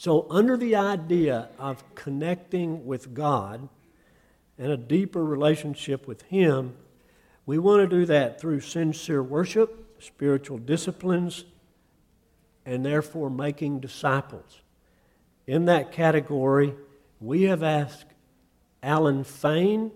So, 0.00 0.28
under 0.30 0.56
the 0.56 0.76
idea 0.76 1.48
of 1.58 1.82
connecting 1.96 2.86
with 2.86 3.14
God 3.14 3.68
and 4.56 4.70
a 4.70 4.76
deeper 4.76 5.24
relationship 5.24 6.06
with 6.06 6.22
Him, 6.22 6.76
we 7.46 7.58
want 7.58 7.82
to 7.82 7.96
do 7.98 8.06
that 8.06 8.40
through 8.40 8.60
sincere 8.60 9.24
worship, 9.24 10.00
spiritual 10.00 10.58
disciplines, 10.58 11.46
and 12.64 12.86
therefore 12.86 13.28
making 13.28 13.80
disciples. 13.80 14.60
In 15.48 15.64
that 15.64 15.90
category, 15.90 16.76
we 17.20 17.42
have 17.42 17.64
asked 17.64 18.06
Alan 18.84 19.24
Fain 19.24 19.90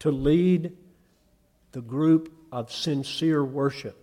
to 0.00 0.10
lead 0.10 0.76
the 1.70 1.82
group 1.82 2.32
of 2.50 2.72
sincere 2.72 3.44
worship. 3.44 3.96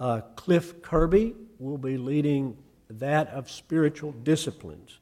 Uh, 0.00 0.22
Cliff 0.34 0.82
Kirby 0.82 1.36
will 1.60 1.78
be 1.78 1.96
leading 1.96 2.56
that 2.88 3.28
of 3.28 3.50
spiritual 3.50 4.12
disciplines. 4.12 4.98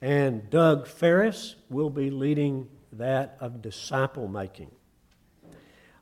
And 0.00 0.48
Doug 0.50 0.86
Ferris 0.86 1.56
will 1.68 1.90
be 1.90 2.10
leading 2.10 2.68
that 2.92 3.36
of 3.40 3.62
disciple 3.62 4.28
making. 4.28 4.70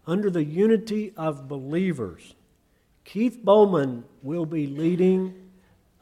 Under 0.06 0.30
the 0.30 0.44
unity 0.44 1.12
of 1.16 1.48
believers, 1.48 2.34
Keith 3.04 3.38
Bowman 3.42 4.04
will 4.22 4.46
be 4.46 4.66
leading 4.66 5.34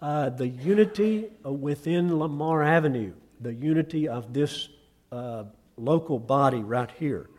uh, 0.00 0.30
the 0.30 0.48
unity 0.48 1.30
within 1.44 2.18
Lamar 2.18 2.62
Avenue, 2.62 3.12
the 3.40 3.54
unity 3.54 4.08
of 4.08 4.34
this 4.34 4.68
uh, 5.12 5.44
local 5.76 6.18
body 6.18 6.62
right 6.62 6.90
here. 6.98 7.30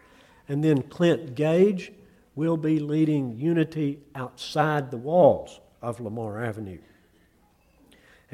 And 0.47 0.63
then 0.63 0.81
Clint 0.83 1.35
Gage 1.35 1.91
will 2.35 2.57
be 2.57 2.79
leading 2.79 3.37
unity 3.37 3.99
outside 4.13 4.91
the 4.91 4.97
walls 4.97 5.59
of 5.81 5.99
Lamar 5.99 6.43
Avenue. 6.43 6.79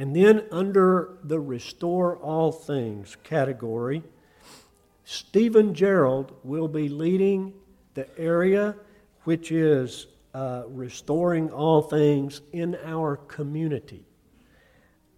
And 0.02 0.16
then, 0.16 0.46
under 0.50 1.20
the 1.24 1.40
Restore 1.40 2.18
All 2.18 2.52
Things 2.52 3.18
category, 3.22 4.02
Stephen 5.04 5.76
Gerald 5.76 6.34
will 6.44 6.68
be 6.68 6.90
leading 6.90 7.54
the 7.94 8.08
area 8.18 8.76
which 9.26 9.52
is 9.52 10.08
uh, 10.34 10.64
restoring 10.70 11.52
all 11.52 11.84
things 11.84 12.42
in 12.52 12.80
our 12.84 13.16
community. 13.16 14.04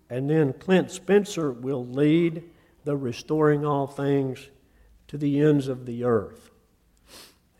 And 0.10 0.30
then 0.30 0.52
Clint 0.52 0.92
Spencer 0.92 1.54
will 1.54 1.88
lead 1.88 2.44
the 2.84 2.98
restoring 2.98 3.66
all 3.66 3.88
things 3.88 4.50
to 5.08 5.18
the 5.18 5.40
ends 5.40 5.70
of 5.70 5.86
the 5.86 6.04
earth. 6.04 6.52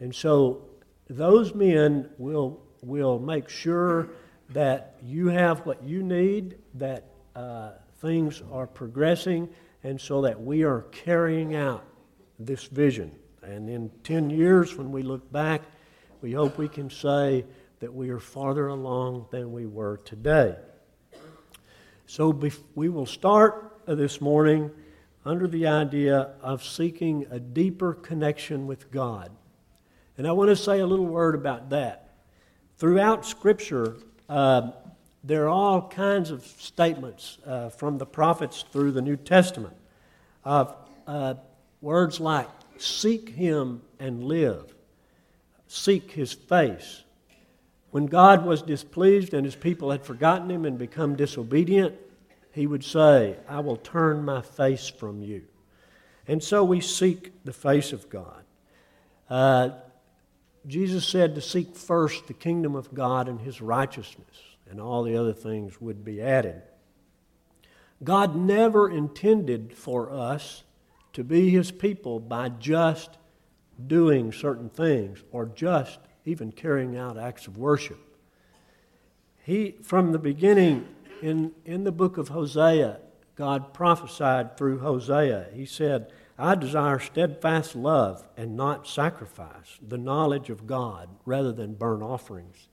And 0.02 0.14
so 0.14 0.66
those 1.10 1.56
men 1.56 2.10
will, 2.18 2.60
will 2.82 3.18
make 3.18 3.48
sure 3.48 4.10
that 4.50 4.98
you 5.02 5.28
have 5.28 5.66
what 5.66 5.82
you 5.86 6.04
need, 6.04 6.58
that 6.74 7.13
uh, 7.36 7.72
things 8.00 8.42
are 8.52 8.68
progressing, 8.68 9.50
and 9.84 10.00
so 10.00 10.22
that 10.22 10.42
we 10.42 10.64
are 10.64 10.82
carrying 10.92 11.56
out 11.56 11.86
this 12.40 12.66
vision. 12.66 13.12
And 13.42 13.70
in 13.70 13.92
10 14.04 14.30
years, 14.30 14.76
when 14.76 14.92
we 14.92 15.02
look 15.02 15.32
back, 15.32 15.62
we 16.22 16.32
hope 16.32 16.58
we 16.58 16.70
can 16.70 16.90
say 16.90 17.46
that 17.80 17.94
we 17.94 18.10
are 18.10 18.20
farther 18.20 18.68
along 18.68 19.26
than 19.32 19.52
we 19.52 19.66
were 19.66 19.98
today. 19.98 20.56
So 22.06 22.30
we 22.76 22.90
will 22.90 23.06
start 23.06 23.82
this 23.86 24.22
morning 24.22 24.72
under 25.26 25.48
the 25.48 25.68
idea 25.68 26.32
of 26.42 26.64
seeking 26.64 27.26
a 27.30 27.40
deeper 27.40 27.94
connection 27.94 28.68
with 28.68 28.92
God. 28.92 29.32
And 30.18 30.28
I 30.28 30.32
want 30.32 30.50
to 30.50 30.56
say 30.56 30.80
a 30.80 30.86
little 30.86 31.06
word 31.08 31.36
about 31.36 31.72
that. 31.72 32.16
Throughout 32.78 33.26
Scripture, 33.26 33.98
uh, 34.30 34.72
there 35.24 35.46
are 35.46 35.50
all 35.50 35.88
kinds 35.88 36.32
of 36.32 36.46
statements 36.46 37.38
uh, 37.46 37.70
from 37.70 37.98
the 37.98 38.06
prophets 38.06 38.66
through 38.72 38.92
the 38.92 39.02
New 39.02 39.16
Testament 39.16 39.76
of 40.44 40.76
uh, 41.08 41.36
words 41.82 42.20
like 42.20 42.50
seek 42.78 43.30
him 43.30 43.82
and 44.00 44.24
live, 44.24 44.76
seek 45.68 46.12
his 46.12 46.34
face. 46.34 47.04
When 47.92 48.08
God 48.08 48.46
was 48.46 48.62
displeased 48.62 49.34
and 49.34 49.46
his 49.46 49.56
people 49.56 49.92
had 49.92 50.04
forgotten 50.04 50.52
him 50.52 50.66
and 50.66 50.78
become 50.78 51.16
disobedient, 51.16 51.96
he 52.52 52.68
would 52.68 52.84
say, 52.84 53.38
I 53.48 53.62
will 53.62 53.78
turn 53.78 54.26
my 54.26 54.42
face 54.42 54.90
from 54.90 55.22
you. 55.22 55.44
And 56.28 56.44
so 56.44 56.64
we 56.64 56.82
seek 56.82 57.32
the 57.46 57.54
face 57.54 57.94
of 57.94 58.10
God. 58.10 58.44
Uh, 59.30 59.70
Jesus 60.68 61.06
said 61.06 61.36
to 61.36 61.42
seek 61.42 61.76
first 61.76 62.28
the 62.28 62.34
kingdom 62.34 62.76
of 62.76 62.94
God 62.94 63.30
and 63.30 63.40
his 63.40 63.62
righteousness 63.62 64.53
and 64.70 64.80
all 64.80 65.04
the 65.04 65.18
other 65.18 65.34
things 65.34 65.80
would 65.82 66.04
be 66.04 66.22
added. 66.22 66.62
God 68.04 68.36
never 68.36 68.90
intended 68.90 69.74
for 69.76 70.12
us 70.12 70.64
to 71.14 71.24
be 71.24 71.50
his 71.50 71.72
people 71.72 72.20
by 72.20 72.50
just 72.50 73.18
doing 73.88 74.32
certain 74.32 74.70
things 74.70 75.24
or 75.32 75.46
just 75.46 76.00
even 76.26 76.52
carrying 76.52 76.98
out 76.98 77.18
acts 77.18 77.48
of 77.48 77.58
worship. 77.58 78.00
He, 79.44 79.76
from 79.84 80.12
the 80.12 80.20
beginning, 80.20 80.88
in, 81.22 81.52
in 81.66 81.84
the 81.84 81.92
book 81.92 82.18
of 82.18 82.30
Hosea, 82.30 83.00
God 83.36 83.74
prophesied 83.74 84.58
through 84.58 84.80
Hosea. 84.80 85.48
He 85.54 85.66
said, 85.66 86.12
I 86.38 86.56
desire 86.56 87.00
steadfast 87.00 87.76
love 87.76 88.28
and 88.38 88.56
not 88.56 88.88
sacrifice, 88.88 89.80
the 89.86 89.98
knowledge 89.98 90.50
of 90.50 90.68
God 90.68 91.10
rather 91.26 91.52
than 91.52 91.74
burnt 91.74 92.04
offerings. 92.04 92.68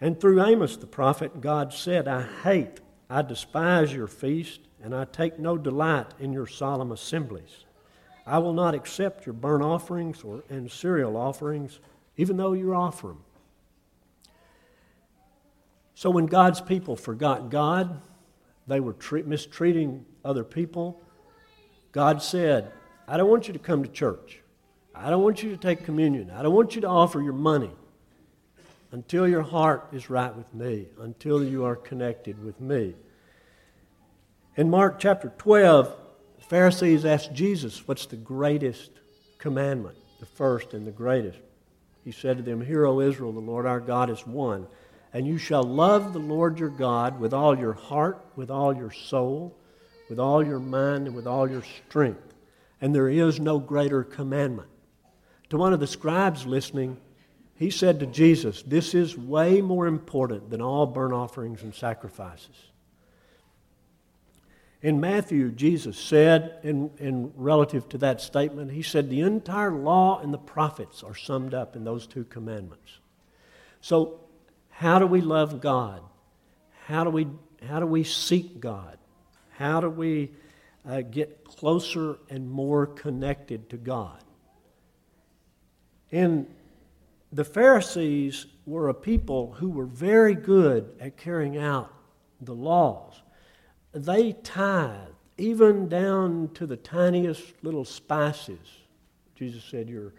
And 0.00 0.18
through 0.18 0.42
Amos 0.44 0.76
the 0.76 0.86
prophet, 0.86 1.40
God 1.40 1.74
said, 1.74 2.08
I 2.08 2.22
hate, 2.42 2.80
I 3.08 3.22
despise 3.22 3.92
your 3.92 4.06
feast, 4.06 4.60
and 4.82 4.94
I 4.94 5.04
take 5.04 5.38
no 5.38 5.58
delight 5.58 6.06
in 6.18 6.32
your 6.32 6.46
solemn 6.46 6.90
assemblies. 6.90 7.64
I 8.26 8.38
will 8.38 8.54
not 8.54 8.74
accept 8.74 9.26
your 9.26 9.34
burnt 9.34 9.62
offerings 9.62 10.22
or, 10.22 10.42
and 10.48 10.70
cereal 10.70 11.16
offerings, 11.16 11.80
even 12.16 12.36
though 12.36 12.54
you 12.54 12.74
offer 12.74 13.08
them. 13.08 13.24
So 15.94 16.08
when 16.08 16.26
God's 16.26 16.62
people 16.62 16.96
forgot 16.96 17.50
God, 17.50 18.00
they 18.66 18.80
were 18.80 18.94
tre- 18.94 19.22
mistreating 19.22 20.06
other 20.24 20.44
people. 20.44 21.02
God 21.92 22.22
said, 22.22 22.72
I 23.06 23.18
don't 23.18 23.28
want 23.28 23.48
you 23.48 23.52
to 23.52 23.58
come 23.58 23.82
to 23.82 23.90
church. 23.90 24.40
I 24.94 25.10
don't 25.10 25.22
want 25.22 25.42
you 25.42 25.50
to 25.50 25.56
take 25.58 25.84
communion. 25.84 26.30
I 26.30 26.42
don't 26.42 26.54
want 26.54 26.74
you 26.74 26.80
to 26.82 26.88
offer 26.88 27.20
your 27.20 27.34
money 27.34 27.72
until 28.92 29.28
your 29.28 29.42
heart 29.42 29.88
is 29.92 30.10
right 30.10 30.34
with 30.34 30.52
me, 30.52 30.88
until 31.00 31.44
you 31.44 31.64
are 31.64 31.76
connected 31.76 32.42
with 32.42 32.60
me. 32.60 32.94
In 34.56 34.68
Mark 34.68 34.98
chapter 34.98 35.32
12, 35.38 35.94
the 36.38 36.44
Pharisees 36.44 37.04
asked 37.04 37.32
Jesus, 37.32 37.86
What's 37.86 38.06
the 38.06 38.16
greatest 38.16 38.90
commandment? 39.38 39.96
The 40.18 40.26
first 40.26 40.74
and 40.74 40.86
the 40.86 40.90
greatest. 40.90 41.38
He 42.04 42.12
said 42.12 42.38
to 42.38 42.42
them, 42.42 42.60
Hear, 42.60 42.86
O 42.86 43.00
Israel, 43.00 43.32
the 43.32 43.40
Lord 43.40 43.66
our 43.66 43.80
God 43.80 44.10
is 44.10 44.26
one. 44.26 44.66
And 45.12 45.26
you 45.26 45.38
shall 45.38 45.62
love 45.62 46.12
the 46.12 46.18
Lord 46.18 46.58
your 46.58 46.68
God 46.68 47.20
with 47.20 47.34
all 47.34 47.58
your 47.58 47.72
heart, 47.72 48.24
with 48.36 48.50
all 48.50 48.74
your 48.74 48.92
soul, 48.92 49.56
with 50.08 50.18
all 50.18 50.44
your 50.44 50.60
mind, 50.60 51.06
and 51.06 51.16
with 51.16 51.26
all 51.26 51.48
your 51.48 51.64
strength. 51.88 52.34
And 52.80 52.94
there 52.94 53.08
is 53.08 53.40
no 53.40 53.58
greater 53.58 54.02
commandment. 54.02 54.68
To 55.50 55.56
one 55.56 55.72
of 55.72 55.80
the 55.80 55.86
scribes 55.86 56.46
listening, 56.46 56.96
he 57.60 57.68
said 57.68 58.00
to 58.00 58.06
Jesus, 58.06 58.62
This 58.62 58.94
is 58.94 59.18
way 59.18 59.60
more 59.60 59.86
important 59.86 60.48
than 60.48 60.62
all 60.62 60.86
burnt 60.86 61.12
offerings 61.12 61.62
and 61.62 61.74
sacrifices. 61.74 62.56
In 64.80 64.98
Matthew, 64.98 65.50
Jesus 65.50 65.98
said, 65.98 66.58
in, 66.62 66.90
in 66.96 67.30
relative 67.36 67.86
to 67.90 67.98
that 67.98 68.22
statement, 68.22 68.72
he 68.72 68.80
said, 68.80 69.10
The 69.10 69.20
entire 69.20 69.72
law 69.72 70.20
and 70.20 70.32
the 70.32 70.38
prophets 70.38 71.02
are 71.02 71.14
summed 71.14 71.52
up 71.52 71.76
in 71.76 71.84
those 71.84 72.06
two 72.06 72.24
commandments. 72.24 72.98
So, 73.82 74.20
how 74.70 74.98
do 74.98 75.06
we 75.06 75.20
love 75.20 75.60
God? 75.60 76.00
How 76.86 77.04
do 77.04 77.10
we, 77.10 77.28
how 77.68 77.78
do 77.78 77.84
we 77.84 78.04
seek 78.04 78.58
God? 78.58 78.96
How 79.50 79.82
do 79.82 79.90
we 79.90 80.30
uh, 80.88 81.02
get 81.02 81.44
closer 81.44 82.20
and 82.30 82.50
more 82.50 82.86
connected 82.86 83.68
to 83.68 83.76
God? 83.76 84.24
In 86.10 86.46
the 87.32 87.44
Pharisees 87.44 88.46
were 88.66 88.88
a 88.88 88.94
people 88.94 89.52
who 89.52 89.70
were 89.70 89.86
very 89.86 90.34
good 90.34 90.90
at 91.00 91.16
carrying 91.16 91.56
out 91.56 91.92
the 92.40 92.54
laws. 92.54 93.22
They 93.92 94.32
tithed, 94.32 95.14
even 95.38 95.88
down 95.88 96.50
to 96.54 96.66
the 96.66 96.76
tiniest 96.76 97.42
little 97.62 97.84
spices. 97.84 98.58
Jesus 99.34 99.64
said, 99.64 99.88
Your 99.88 100.12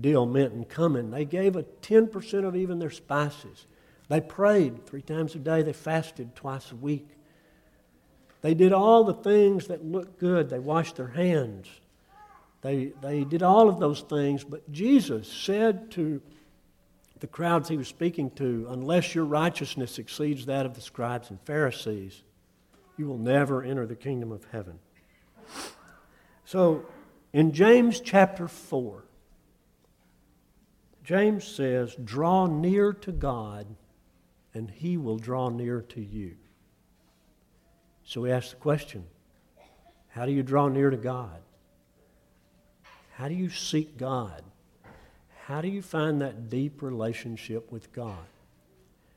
dill 0.00 0.26
mint 0.26 0.52
and 0.54 0.68
cumin. 0.68 1.10
They 1.10 1.24
gave 1.24 1.56
a 1.56 1.62
10% 1.62 2.44
of 2.44 2.56
even 2.56 2.78
their 2.78 2.90
spices. 2.90 3.66
They 4.08 4.20
prayed 4.20 4.86
three 4.86 5.02
times 5.02 5.34
a 5.34 5.38
day. 5.38 5.62
They 5.62 5.72
fasted 5.72 6.34
twice 6.34 6.72
a 6.72 6.76
week. 6.76 7.08
They 8.40 8.54
did 8.54 8.72
all 8.72 9.04
the 9.04 9.14
things 9.14 9.66
that 9.66 9.84
looked 9.84 10.18
good. 10.18 10.48
They 10.48 10.58
washed 10.58 10.96
their 10.96 11.08
hands. 11.08 11.68
They, 12.62 12.92
they 13.02 13.24
did 13.24 13.42
all 13.42 13.68
of 13.68 13.78
those 13.78 14.00
things. 14.02 14.44
But 14.44 14.70
Jesus 14.72 15.30
said 15.30 15.90
to 15.92 16.22
the 17.20 17.26
crowds 17.26 17.68
he 17.68 17.76
was 17.76 17.88
speaking 17.88 18.30
to, 18.32 18.66
unless 18.70 19.14
your 19.14 19.24
righteousness 19.24 19.98
exceeds 19.98 20.46
that 20.46 20.66
of 20.66 20.74
the 20.74 20.80
scribes 20.80 21.30
and 21.30 21.40
Pharisees, 21.42 22.22
you 22.96 23.06
will 23.06 23.18
never 23.18 23.62
enter 23.62 23.86
the 23.86 23.96
kingdom 23.96 24.32
of 24.32 24.44
heaven. 24.52 24.78
So, 26.44 26.86
in 27.32 27.52
James 27.52 28.00
chapter 28.00 28.48
4, 28.48 29.04
James 31.04 31.46
says, 31.46 31.96
Draw 32.02 32.46
near 32.46 32.92
to 32.92 33.12
God, 33.12 33.66
and 34.54 34.70
he 34.70 34.96
will 34.96 35.18
draw 35.18 35.48
near 35.48 35.82
to 35.82 36.00
you. 36.00 36.36
So 38.04 38.22
we 38.22 38.32
ask 38.32 38.50
the 38.50 38.56
question 38.56 39.04
how 40.08 40.26
do 40.26 40.32
you 40.32 40.42
draw 40.42 40.68
near 40.68 40.90
to 40.90 40.96
God? 40.96 41.40
How 43.12 43.28
do 43.28 43.34
you 43.34 43.50
seek 43.50 43.96
God? 43.96 44.42
How 45.48 45.62
do 45.62 45.68
you 45.68 45.80
find 45.80 46.20
that 46.20 46.50
deep 46.50 46.82
relationship 46.82 47.72
with 47.72 47.90
God? 47.94 48.26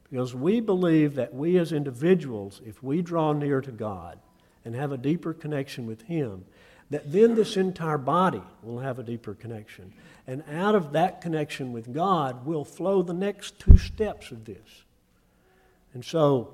Because 0.09 0.33
we 0.33 0.61
believe 0.61 1.15
that 1.15 1.33
we 1.33 1.57
as 1.57 1.73
individuals, 1.73 2.61
if 2.65 2.81
we 2.81 3.01
draw 3.01 3.33
near 3.33 3.59
to 3.59 3.71
God 3.71 4.17
and 4.63 4.73
have 4.73 4.93
a 4.93 4.97
deeper 4.97 5.33
connection 5.33 5.85
with 5.85 6.03
Him, 6.03 6.45
that 6.89 7.11
then 7.11 7.35
this 7.35 7.57
entire 7.57 7.97
body 7.97 8.41
will 8.63 8.79
have 8.79 8.97
a 8.97 9.03
deeper 9.03 9.33
connection. 9.33 9.91
And 10.25 10.41
out 10.49 10.73
of 10.73 10.93
that 10.93 11.19
connection 11.19 11.73
with 11.73 11.91
God 11.91 12.45
will 12.45 12.63
flow 12.63 13.01
the 13.01 13.13
next 13.13 13.59
two 13.59 13.77
steps 13.77 14.31
of 14.31 14.45
this. 14.45 14.85
And 15.93 16.05
so 16.05 16.53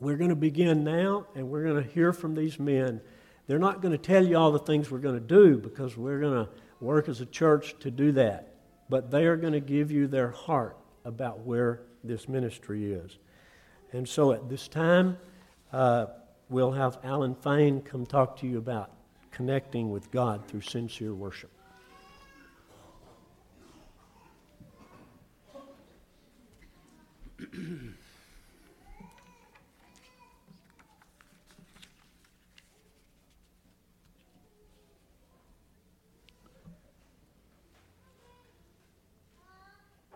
we're 0.00 0.16
going 0.16 0.30
to 0.30 0.36
begin 0.36 0.82
now, 0.82 1.28
and 1.36 1.48
we're 1.48 1.62
going 1.62 1.84
to 1.84 1.88
hear 1.88 2.12
from 2.12 2.34
these 2.34 2.58
men 2.58 3.00
they're 3.46 3.60
not 3.60 3.82
going 3.82 3.92
to 3.92 3.98
tell 3.98 4.26
you 4.26 4.36
all 4.36 4.50
the 4.50 4.58
things 4.58 4.90
we're 4.90 4.98
going 4.98 5.14
to 5.14 5.20
do 5.20 5.58
because 5.58 5.96
we're 5.96 6.18
going 6.18 6.44
to 6.44 6.50
work 6.80 7.08
as 7.08 7.20
a 7.20 7.26
church 7.26 7.76
to 7.80 7.92
do 7.92 8.10
that. 8.12 8.50
But 8.90 9.10
they 9.10 9.24
are 9.26 9.36
going 9.36 9.54
to 9.54 9.60
give 9.60 9.90
you 9.90 10.06
their 10.08 10.30
heart 10.30 10.76
about 11.04 11.40
where 11.40 11.80
this 12.04 12.28
ministry 12.28 12.92
is. 12.92 13.18
And 13.92 14.08
so 14.08 14.32
at 14.32 14.48
this 14.48 14.68
time, 14.68 15.16
uh, 15.72 16.06
we'll 16.48 16.72
have 16.72 16.98
Alan 17.04 17.34
Fain 17.34 17.80
come 17.80 18.04
talk 18.04 18.36
to 18.40 18.46
you 18.46 18.58
about 18.58 18.90
connecting 19.30 19.90
with 19.90 20.10
God 20.10 20.46
through 20.46 20.62
sincere 20.62 21.14
worship. 21.14 21.50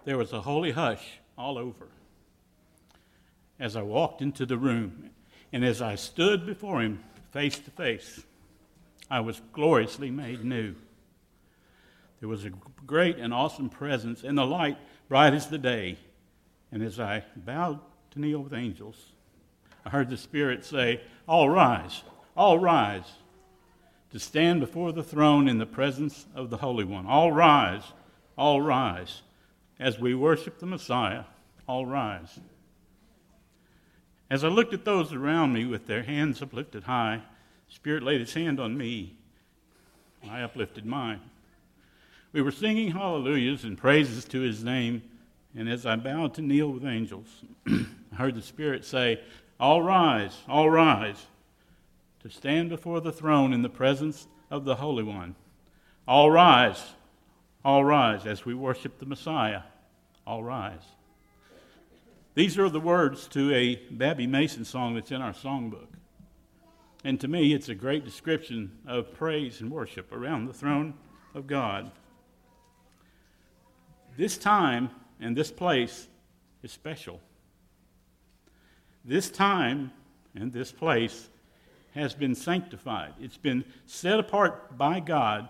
There 0.04 0.18
was 0.18 0.32
a 0.32 0.40
holy 0.42 0.72
hush 0.72 1.18
all 1.36 1.58
over 1.58 1.88
as 3.58 3.76
I 3.76 3.82
walked 3.82 4.20
into 4.20 4.46
the 4.46 4.58
room. 4.58 5.10
And 5.52 5.64
as 5.64 5.80
I 5.80 5.94
stood 5.94 6.46
before 6.46 6.82
him 6.82 7.02
face 7.32 7.58
to 7.58 7.70
face, 7.70 8.22
I 9.10 9.20
was 9.20 9.40
gloriously 9.52 10.10
made 10.10 10.44
new. 10.44 10.74
There 12.20 12.28
was 12.28 12.44
a 12.44 12.50
great 12.86 13.18
and 13.18 13.32
awesome 13.32 13.68
presence, 13.68 14.24
and 14.24 14.36
the 14.36 14.46
light 14.46 14.78
bright 15.08 15.34
as 15.34 15.48
the 15.48 15.58
day. 15.58 15.98
And 16.72 16.82
as 16.82 16.98
I 16.98 17.24
bowed 17.36 17.80
to 18.12 18.20
kneel 18.20 18.40
with 18.40 18.52
angels, 18.52 19.12
I 19.84 19.90
heard 19.90 20.10
the 20.10 20.16
Spirit 20.16 20.64
say, 20.64 21.02
All 21.28 21.48
rise, 21.50 22.02
all 22.36 22.58
rise, 22.58 23.12
to 24.10 24.18
stand 24.18 24.60
before 24.60 24.92
the 24.92 25.02
throne 25.02 25.48
in 25.48 25.58
the 25.58 25.66
presence 25.66 26.26
of 26.34 26.50
the 26.50 26.56
Holy 26.56 26.84
One. 26.84 27.06
All 27.06 27.30
rise, 27.30 27.82
all 28.36 28.60
rise 28.60 29.22
as 29.78 29.98
we 29.98 30.14
worship 30.14 30.58
the 30.58 30.66
Messiah, 30.66 31.24
all 31.66 31.86
rise. 31.86 32.38
As 34.30 34.44
I 34.44 34.48
looked 34.48 34.72
at 34.72 34.84
those 34.84 35.12
around 35.12 35.52
me 35.52 35.64
with 35.64 35.86
their 35.86 36.02
hands 36.02 36.40
uplifted 36.40 36.84
high, 36.84 37.22
Spirit 37.68 38.02
laid 38.02 38.20
his 38.20 38.34
hand 38.34 38.60
on 38.60 38.76
me. 38.76 39.16
I 40.28 40.42
uplifted 40.42 40.86
mine. 40.86 41.20
We 42.32 42.42
were 42.42 42.50
singing 42.50 42.92
hallelujahs 42.92 43.64
and 43.64 43.78
praises 43.78 44.24
to 44.26 44.40
his 44.40 44.64
name, 44.64 45.02
and 45.54 45.68
as 45.68 45.86
I 45.86 45.96
bowed 45.96 46.34
to 46.34 46.42
kneel 46.42 46.70
with 46.70 46.84
angels, 46.84 47.28
I 47.66 48.16
heard 48.16 48.34
the 48.34 48.42
Spirit 48.42 48.84
say, 48.84 49.20
All 49.60 49.82
rise, 49.82 50.36
all 50.48 50.70
rise, 50.70 51.26
to 52.20 52.30
stand 52.30 52.70
before 52.70 53.00
the 53.00 53.12
throne 53.12 53.52
in 53.52 53.62
the 53.62 53.68
presence 53.68 54.26
of 54.50 54.64
the 54.64 54.76
Holy 54.76 55.04
One. 55.04 55.36
All 56.08 56.30
rise, 56.30 56.82
all 57.64 57.84
rise 57.84 58.26
as 58.26 58.44
we 58.44 58.54
worship 58.54 58.98
the 58.98 59.06
Messiah. 59.06 59.62
All 60.26 60.44
rise. 60.44 60.82
These 62.34 62.58
are 62.58 62.68
the 62.68 62.80
words 62.80 63.28
to 63.28 63.54
a 63.54 63.76
Babbie 63.90 64.26
Mason 64.26 64.64
song 64.64 64.94
that's 64.94 65.12
in 65.12 65.22
our 65.22 65.32
songbook. 65.32 65.86
And 67.04 67.20
to 67.20 67.28
me, 67.28 67.54
it's 67.54 67.68
a 67.68 67.74
great 67.74 68.04
description 68.04 68.72
of 68.86 69.14
praise 69.14 69.60
and 69.60 69.70
worship 69.70 70.12
around 70.12 70.46
the 70.46 70.52
throne 70.52 70.94
of 71.34 71.46
God. 71.46 71.90
This 74.16 74.36
time 74.36 74.90
and 75.20 75.36
this 75.36 75.50
place 75.50 76.08
is 76.62 76.72
special. 76.72 77.20
This 79.04 79.30
time 79.30 79.92
and 80.34 80.52
this 80.52 80.72
place 80.72 81.28
has 81.94 82.14
been 82.14 82.34
sanctified, 82.34 83.14
it's 83.20 83.36
been 83.36 83.64
set 83.86 84.18
apart 84.18 84.76
by 84.76 84.98
God 84.98 85.48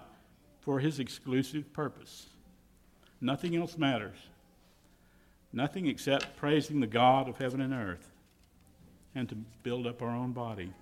for 0.64 0.81
his 0.81 0.99
exclusive 0.99 1.72
purpose. 1.72 2.26
Nothing 3.20 3.55
else 3.55 3.76
matters. 3.76 4.16
Nothing 5.52 5.87
except 5.87 6.37
praising 6.37 6.81
the 6.81 6.87
God 6.87 7.28
of 7.28 7.38
heaven 7.38 7.61
and 7.61 7.72
earth 7.72 8.11
and 9.14 9.28
to 9.28 9.37
build 9.62 9.87
up 9.87 10.02
our 10.02 10.11
own 10.11 10.32
body. 10.32 10.72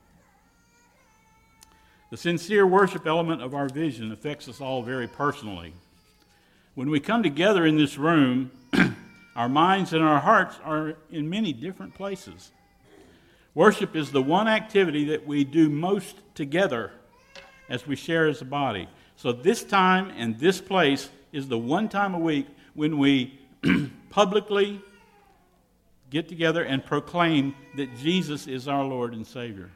The 2.11 2.17
sincere 2.17 2.67
worship 2.67 3.07
element 3.07 3.43
of 3.43 3.55
our 3.55 3.69
vision 3.69 4.13
affects 4.13 4.49
us 4.49 4.61
all 4.61 4.83
very 4.83 5.09
personally. 5.09 5.75
When 6.75 6.89
we 6.89 7.01
come 7.01 7.23
together 7.23 7.67
in 7.67 7.77
this 7.77 7.99
room, 7.99 8.51
our 9.37 9.49
minds 9.49 9.93
and 9.93 10.03
our 10.03 10.21
hearts 10.21 10.59
are 10.65 10.95
in 11.11 11.29
many 11.29 11.53
different 11.53 11.95
places. 11.95 12.51
Worship 13.55 13.95
is 13.95 14.11
the 14.11 14.23
one 14.23 14.49
activity 14.49 15.05
that 15.07 15.27
we 15.27 15.45
do 15.45 15.69
most 15.69 16.17
together 16.35 16.93
as 17.69 17.87
we 17.87 17.97
share 17.97 18.27
as 18.27 18.41
a 18.41 18.47
body. 18.47 18.89
So, 19.23 19.31
this 19.31 19.63
time 19.63 20.11
and 20.17 20.37
this 20.41 20.61
place 20.61 21.09
is 21.31 21.47
the 21.47 21.57
one 21.57 21.89
time 21.89 22.13
a 22.13 22.19
week 22.19 22.45
when 22.75 22.99
we 22.99 23.39
publicly 24.11 24.81
get 26.11 26.29
together 26.29 26.65
and 26.65 26.85
proclaim 26.85 27.55
that 27.77 27.97
Jesus 27.99 28.49
is 28.49 28.67
our 28.67 28.83
Lord 28.85 29.15
and 29.15 29.25
Savior. 29.25 29.71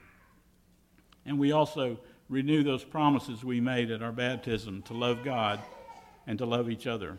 And 1.25 1.39
we 1.39 1.53
also 1.53 1.97
renew 2.29 2.65
those 2.65 2.83
promises 2.83 3.45
we 3.45 3.61
made 3.61 3.93
at 3.93 4.03
our 4.03 4.11
baptism 4.11 4.83
to 4.83 4.95
love 4.95 5.23
God 5.23 5.61
and 6.27 6.37
to 6.39 6.45
love 6.45 6.69
each 6.69 6.89
other. 6.89 7.17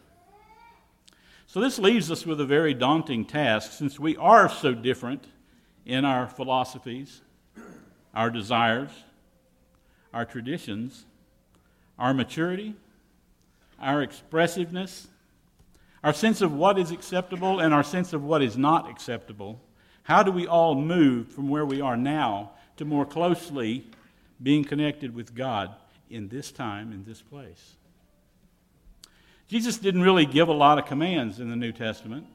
So, 1.46 1.62
this 1.62 1.80
leaves 1.80 2.12
us 2.12 2.26
with 2.26 2.42
a 2.42 2.46
very 2.46 2.74
daunting 2.74 3.24
task 3.24 3.72
since 3.72 3.98
we 3.98 4.18
are 4.18 4.50
so 4.50 4.74
different 4.74 5.24
in 5.86 6.04
our 6.04 6.28
philosophies, 6.28 7.22
our 8.14 8.30
desires, 8.30 8.92
our 10.14 10.26
traditions, 10.26 11.06
our 11.98 12.14
maturity, 12.14 12.76
our 13.80 14.02
expressiveness, 14.02 15.08
our 16.04 16.14
sense 16.14 16.42
of 16.42 16.54
what 16.54 16.78
is 16.78 16.92
acceptable, 16.92 17.60
and 17.60 17.74
our 17.74 17.84
sense 17.84 18.14
of 18.14 18.24
what 18.24 18.42
is 18.42 18.58
not 18.58 18.90
acceptable. 18.90 19.60
How 20.04 20.24
do 20.24 20.32
we 20.32 20.48
all 20.48 20.76
move 20.76 21.28
from 21.30 21.50
where 21.50 21.66
we 21.66 21.82
are 21.82 21.98
now 21.98 22.52
to 22.78 22.86
more 22.86 23.06
closely 23.06 23.86
being 24.42 24.64
connected 24.64 25.14
with 25.14 25.36
God 25.36 25.74
in 26.10 26.30
this 26.30 26.52
time, 26.52 26.92
in 26.92 27.04
this 27.04 27.22
place? 27.22 27.76
Jesus 29.48 29.78
didn't 29.78 30.04
really 30.04 30.26
give 30.26 30.50
a 30.50 30.54
lot 30.54 30.78
of 30.78 30.86
commands 30.86 31.40
in 31.40 31.50
the 31.50 31.56
New 31.56 31.72
Testament, 31.72 32.28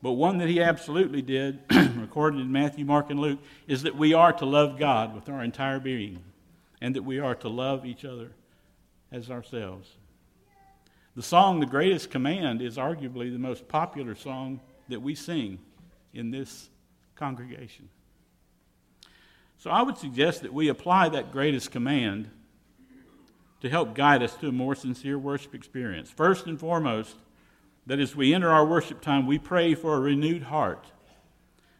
but 0.00 0.12
one 0.12 0.38
that 0.38 0.48
he 0.48 0.62
absolutely 0.62 1.22
did, 1.22 1.58
recorded 1.96 2.40
in 2.40 2.52
Matthew, 2.52 2.84
Mark, 2.84 3.10
and 3.10 3.18
Luke, 3.18 3.40
is 3.66 3.82
that 3.82 3.96
we 3.96 4.14
are 4.14 4.32
to 4.34 4.46
love 4.46 4.78
God 4.78 5.14
with 5.14 5.28
our 5.28 5.42
entire 5.42 5.80
being 5.80 6.22
and 6.80 6.94
that 6.94 7.02
we 7.02 7.18
are 7.18 7.34
to 7.34 7.48
love 7.48 7.84
each 7.84 8.04
other 8.04 8.30
as 9.10 9.30
ourselves. 9.30 9.88
The 11.16 11.22
song, 11.22 11.60
The 11.60 11.66
Greatest 11.66 12.10
Command, 12.10 12.62
is 12.62 12.76
arguably 12.76 13.32
the 13.32 13.38
most 13.38 13.66
popular 13.66 14.14
song 14.14 14.60
that 14.88 15.02
we 15.02 15.14
sing 15.14 15.58
in 16.14 16.30
this 16.30 16.70
congregation. 17.16 17.88
So 19.58 19.70
I 19.70 19.82
would 19.82 19.98
suggest 19.98 20.42
that 20.42 20.54
we 20.54 20.68
apply 20.68 21.08
that 21.08 21.32
greatest 21.32 21.72
command 21.72 22.30
to 23.60 23.68
help 23.68 23.94
guide 23.94 24.22
us 24.22 24.34
to 24.36 24.48
a 24.48 24.52
more 24.52 24.76
sincere 24.76 25.18
worship 25.18 25.54
experience. 25.54 26.10
First 26.10 26.46
and 26.46 26.60
foremost, 26.60 27.16
that 27.86 27.98
as 27.98 28.14
we 28.14 28.32
enter 28.32 28.50
our 28.50 28.64
worship 28.64 29.00
time, 29.00 29.26
we 29.26 29.38
pray 29.38 29.74
for 29.74 29.96
a 29.96 30.00
renewed 30.00 30.44
heart 30.44 30.86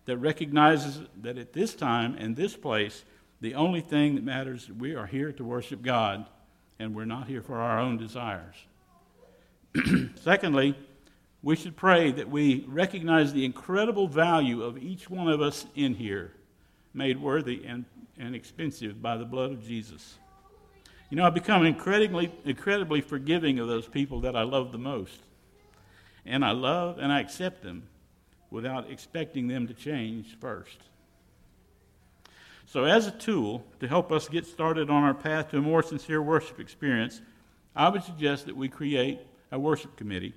that 0.07 0.17
recognizes 0.17 1.03
that 1.21 1.39
at 1.39 1.53
this 1.53 1.75
time 1.75 2.17
and 2.19 2.35
this 2.35 2.57
place, 2.57 3.05
the 3.41 3.55
only 3.55 3.81
thing 3.81 4.17
that 4.17 4.25
matters, 4.25 4.69
we 4.69 4.97
are 4.97 5.07
here 5.07 5.31
to 5.33 5.45
worship 5.45 5.83
God 5.83 6.27
and 6.79 6.95
we're 6.95 7.05
not 7.05 7.27
here 7.27 7.43
for 7.43 7.57
our 7.57 7.79
own 7.79 7.97
desires. 7.97 8.55
Secondly, 10.23 10.77
we 11.43 11.57
should 11.57 11.77
pray 11.77 12.11
that 12.13 12.29
we 12.29 12.65
recognize 12.69 13.33
the 13.33 13.45
incredible 13.45 14.09
value 14.09 14.63
of 14.63 14.79
each 14.79 15.09
one 15.09 15.29
of 15.29 15.41
us 15.41 15.67
in 15.75 15.95
here 15.95 16.33
made 16.95 17.21
worthy 17.21 17.65
and, 17.65 17.85
and 18.19 18.35
expensive 18.35 19.01
by 19.01 19.17
the 19.17 19.25
blood 19.25 19.53
of 19.53 19.65
Jesus. 19.65 20.19
You 21.11 21.17
know, 21.17 21.25
I've 21.25 21.35
become 21.35 21.65
incredibly, 21.65 22.33
incredibly 22.45 23.01
forgiving 23.01 23.59
of 23.59 23.69
those 23.69 23.87
people 23.87 24.21
that 24.23 24.37
I 24.37 24.43
love 24.43 24.73
the 24.73 24.79
most. 24.79 25.21
And 26.27 26.45
I 26.45 26.51
love 26.51 26.99
and 26.99 27.13
I 27.13 27.21
accept 27.21 27.63
them 27.63 27.85
without 28.51 28.91
expecting 28.91 29.49
them 29.49 29.67
to 29.69 29.75
change 29.75 30.37
first. 30.41 30.79
So, 32.71 32.85
as 32.85 33.07
a 33.07 33.13
tool 33.13 33.65
to 33.81 33.89
help 33.89 34.13
us 34.13 34.29
get 34.29 34.45
started 34.45 34.91
on 34.91 35.03
our 35.03 35.15
path 35.15 35.53
to 35.53 35.57
a 35.57 35.63
more 35.63 35.83
sincere 35.83 36.21
worship 36.21 36.61
experience, 36.61 37.23
I 37.75 37.89
would 37.89 38.03
suggest 38.03 38.45
that 38.45 38.55
we 38.55 38.69
create 38.69 39.21
a 39.51 39.59
worship 39.59 39.97
committee 39.97 40.35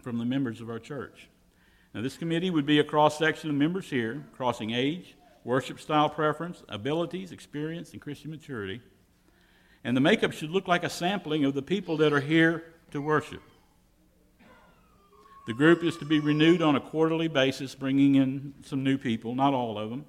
from 0.00 0.16
the 0.16 0.24
members 0.24 0.62
of 0.62 0.70
our 0.70 0.78
church. 0.78 1.28
Now, 1.92 2.00
this 2.00 2.16
committee 2.16 2.48
would 2.48 2.64
be 2.64 2.78
a 2.78 2.84
cross 2.84 3.18
section 3.18 3.50
of 3.50 3.56
members 3.56 3.90
here, 3.90 4.24
crossing 4.32 4.70
age, 4.70 5.16
worship 5.44 5.78
style 5.78 6.08
preference, 6.08 6.62
abilities, 6.66 7.30
experience, 7.30 7.92
and 7.92 8.00
Christian 8.00 8.30
maturity. 8.30 8.80
And 9.84 9.94
the 9.94 10.00
makeup 10.00 10.32
should 10.32 10.48
look 10.48 10.66
like 10.66 10.82
a 10.82 10.88
sampling 10.88 11.44
of 11.44 11.52
the 11.52 11.60
people 11.60 11.98
that 11.98 12.14
are 12.14 12.20
here 12.20 12.64
to 12.92 13.02
worship. 13.02 13.42
The 15.46 15.52
group 15.52 15.84
is 15.84 15.98
to 15.98 16.06
be 16.06 16.20
renewed 16.20 16.62
on 16.62 16.74
a 16.74 16.80
quarterly 16.80 17.28
basis, 17.28 17.74
bringing 17.74 18.14
in 18.14 18.54
some 18.64 18.82
new 18.82 18.96
people, 18.96 19.34
not 19.34 19.52
all 19.52 19.78
of 19.78 19.90
them. 19.90 20.06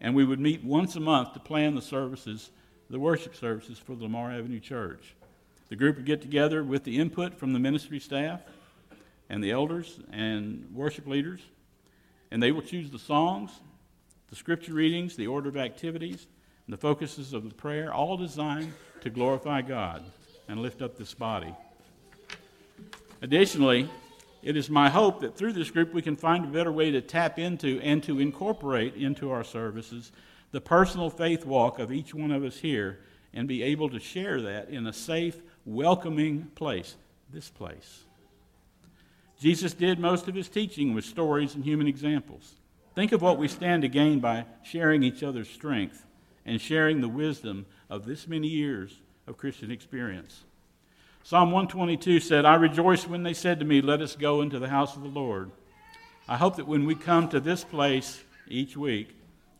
And 0.00 0.14
we 0.14 0.24
would 0.24 0.40
meet 0.40 0.62
once 0.62 0.96
a 0.96 1.00
month 1.00 1.32
to 1.32 1.40
plan 1.40 1.74
the 1.74 1.82
services, 1.82 2.50
the 2.90 2.98
worship 2.98 3.34
services 3.34 3.78
for 3.78 3.94
the 3.94 4.04
Lamar 4.04 4.30
Avenue 4.30 4.60
Church. 4.60 5.14
The 5.68 5.76
group 5.76 5.96
would 5.96 6.06
get 6.06 6.22
together 6.22 6.62
with 6.62 6.84
the 6.84 6.98
input 6.98 7.34
from 7.34 7.52
the 7.52 7.58
ministry 7.58 7.98
staff 7.98 8.40
and 9.28 9.42
the 9.42 9.50
elders 9.50 9.98
and 10.12 10.68
worship 10.72 11.06
leaders, 11.06 11.40
and 12.30 12.42
they 12.42 12.52
will 12.52 12.62
choose 12.62 12.90
the 12.90 12.98
songs, 12.98 13.50
the 14.28 14.36
scripture 14.36 14.74
readings, 14.74 15.16
the 15.16 15.26
order 15.26 15.48
of 15.48 15.56
activities, 15.56 16.26
and 16.66 16.72
the 16.72 16.76
focuses 16.76 17.32
of 17.32 17.48
the 17.48 17.54
prayer, 17.54 17.92
all 17.92 18.16
designed 18.16 18.72
to 19.00 19.10
glorify 19.10 19.62
God 19.62 20.04
and 20.48 20.60
lift 20.60 20.82
up 20.82 20.96
this 20.96 21.14
body. 21.14 21.54
Additionally, 23.22 23.88
it 24.42 24.56
is 24.56 24.70
my 24.70 24.88
hope 24.88 25.20
that 25.20 25.36
through 25.36 25.52
this 25.52 25.70
group 25.70 25.92
we 25.92 26.02
can 26.02 26.16
find 26.16 26.44
a 26.44 26.48
better 26.48 26.72
way 26.72 26.90
to 26.90 27.00
tap 27.00 27.38
into 27.38 27.80
and 27.80 28.02
to 28.04 28.20
incorporate 28.20 28.94
into 28.94 29.30
our 29.30 29.44
services 29.44 30.12
the 30.52 30.60
personal 30.60 31.10
faith 31.10 31.44
walk 31.44 31.78
of 31.78 31.92
each 31.92 32.14
one 32.14 32.30
of 32.30 32.44
us 32.44 32.58
here 32.58 33.00
and 33.34 33.48
be 33.48 33.62
able 33.62 33.90
to 33.90 34.00
share 34.00 34.40
that 34.40 34.70
in 34.70 34.86
a 34.86 34.92
safe, 34.92 35.42
welcoming 35.64 36.44
place, 36.54 36.96
this 37.30 37.50
place. 37.50 38.04
Jesus 39.38 39.74
did 39.74 39.98
most 39.98 40.28
of 40.28 40.34
his 40.34 40.48
teaching 40.48 40.94
with 40.94 41.04
stories 41.04 41.54
and 41.54 41.64
human 41.64 41.86
examples. 41.86 42.54
Think 42.94 43.12
of 43.12 43.20
what 43.20 43.36
we 43.36 43.48
stand 43.48 43.82
to 43.82 43.88
gain 43.88 44.20
by 44.20 44.46
sharing 44.62 45.02
each 45.02 45.22
other's 45.22 45.50
strength 45.50 46.06
and 46.46 46.60
sharing 46.60 47.00
the 47.00 47.08
wisdom 47.08 47.66
of 47.90 48.06
this 48.06 48.26
many 48.26 48.48
years 48.48 49.02
of 49.26 49.36
Christian 49.36 49.70
experience. 49.70 50.44
Psalm 51.28 51.50
122 51.50 52.20
said, 52.20 52.44
I 52.44 52.54
rejoiced 52.54 53.08
when 53.08 53.24
they 53.24 53.34
said 53.34 53.58
to 53.58 53.66
me, 53.66 53.80
Let 53.80 54.00
us 54.00 54.14
go 54.14 54.42
into 54.42 54.60
the 54.60 54.68
house 54.68 54.94
of 54.94 55.02
the 55.02 55.08
Lord. 55.08 55.50
I 56.28 56.36
hope 56.36 56.54
that 56.54 56.68
when 56.68 56.86
we 56.86 56.94
come 56.94 57.28
to 57.30 57.40
this 57.40 57.64
place 57.64 58.22
each 58.46 58.76
week, 58.76 59.08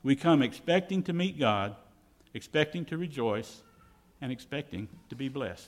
we 0.05 0.15
come 0.15 0.43
expecting 0.43 1.03
to 1.03 1.13
meet 1.13 1.41
God, 1.41 1.75
expecting 2.35 2.85
to 2.85 2.97
rejoice, 2.97 3.65
and 4.21 4.31
expecting 4.31 4.87
to 5.09 5.17
be 5.17 5.29
blessed. 5.29 5.67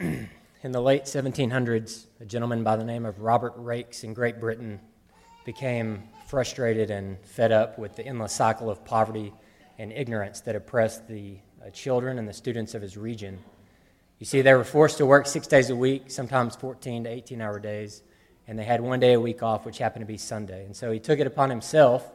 In 0.00 0.72
the 0.72 0.80
late 0.80 1.04
1700s, 1.04 2.06
a 2.20 2.24
gentleman 2.24 2.64
by 2.64 2.74
the 2.74 2.84
name 2.84 3.04
of 3.04 3.20
Robert 3.20 3.56
Raikes 3.56 4.02
in 4.02 4.12
Great 4.12 4.40
Britain 4.40 4.80
became 5.44 6.02
frustrated 6.26 6.90
and 6.90 7.18
fed 7.24 7.52
up 7.52 7.78
with 7.78 7.94
the 7.94 8.04
endless 8.04 8.32
cycle 8.32 8.70
of 8.70 8.84
poverty 8.84 9.32
and 9.78 9.92
ignorance 9.92 10.40
that 10.40 10.56
oppressed 10.56 11.06
the 11.06 11.36
uh, 11.64 11.70
children 11.70 12.18
and 12.18 12.28
the 12.28 12.32
students 12.32 12.74
of 12.74 12.82
his 12.82 12.96
region. 12.96 13.38
You 14.18 14.26
see, 14.26 14.42
they 14.42 14.54
were 14.54 14.64
forced 14.64 14.98
to 14.98 15.06
work 15.06 15.26
six 15.26 15.46
days 15.46 15.70
a 15.70 15.76
week, 15.76 16.10
sometimes 16.10 16.56
14 16.56 17.04
to 17.04 17.10
18 17.10 17.40
hour 17.40 17.60
days, 17.60 18.02
and 18.48 18.58
they 18.58 18.64
had 18.64 18.80
one 18.80 18.98
day 18.98 19.12
a 19.12 19.20
week 19.20 19.44
off, 19.44 19.64
which 19.64 19.78
happened 19.78 20.02
to 20.02 20.12
be 20.12 20.18
Sunday. 20.18 20.64
And 20.64 20.74
so 20.74 20.90
he 20.90 20.98
took 20.98 21.20
it 21.20 21.26
upon 21.28 21.50
himself 21.50 22.10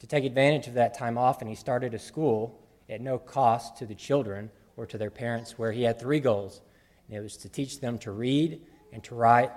to 0.00 0.06
take 0.06 0.24
advantage 0.24 0.66
of 0.66 0.74
that 0.74 0.92
time 0.92 1.16
off, 1.16 1.40
and 1.40 1.48
he 1.48 1.56
started 1.56 1.94
a 1.94 1.98
school 1.98 2.60
at 2.90 3.00
no 3.00 3.18
cost 3.18 3.78
to 3.78 3.86
the 3.86 3.94
children 3.94 4.50
or 4.76 4.84
to 4.84 4.98
their 4.98 5.10
parents, 5.10 5.58
where 5.58 5.72
he 5.72 5.84
had 5.84 5.98
three 5.98 6.20
goals 6.20 6.60
and 7.08 7.16
it 7.16 7.22
was 7.22 7.36
to 7.38 7.48
teach 7.48 7.80
them 7.80 7.98
to 7.98 8.10
read 8.10 8.60
and 8.92 9.02
to 9.04 9.14
write, 9.14 9.52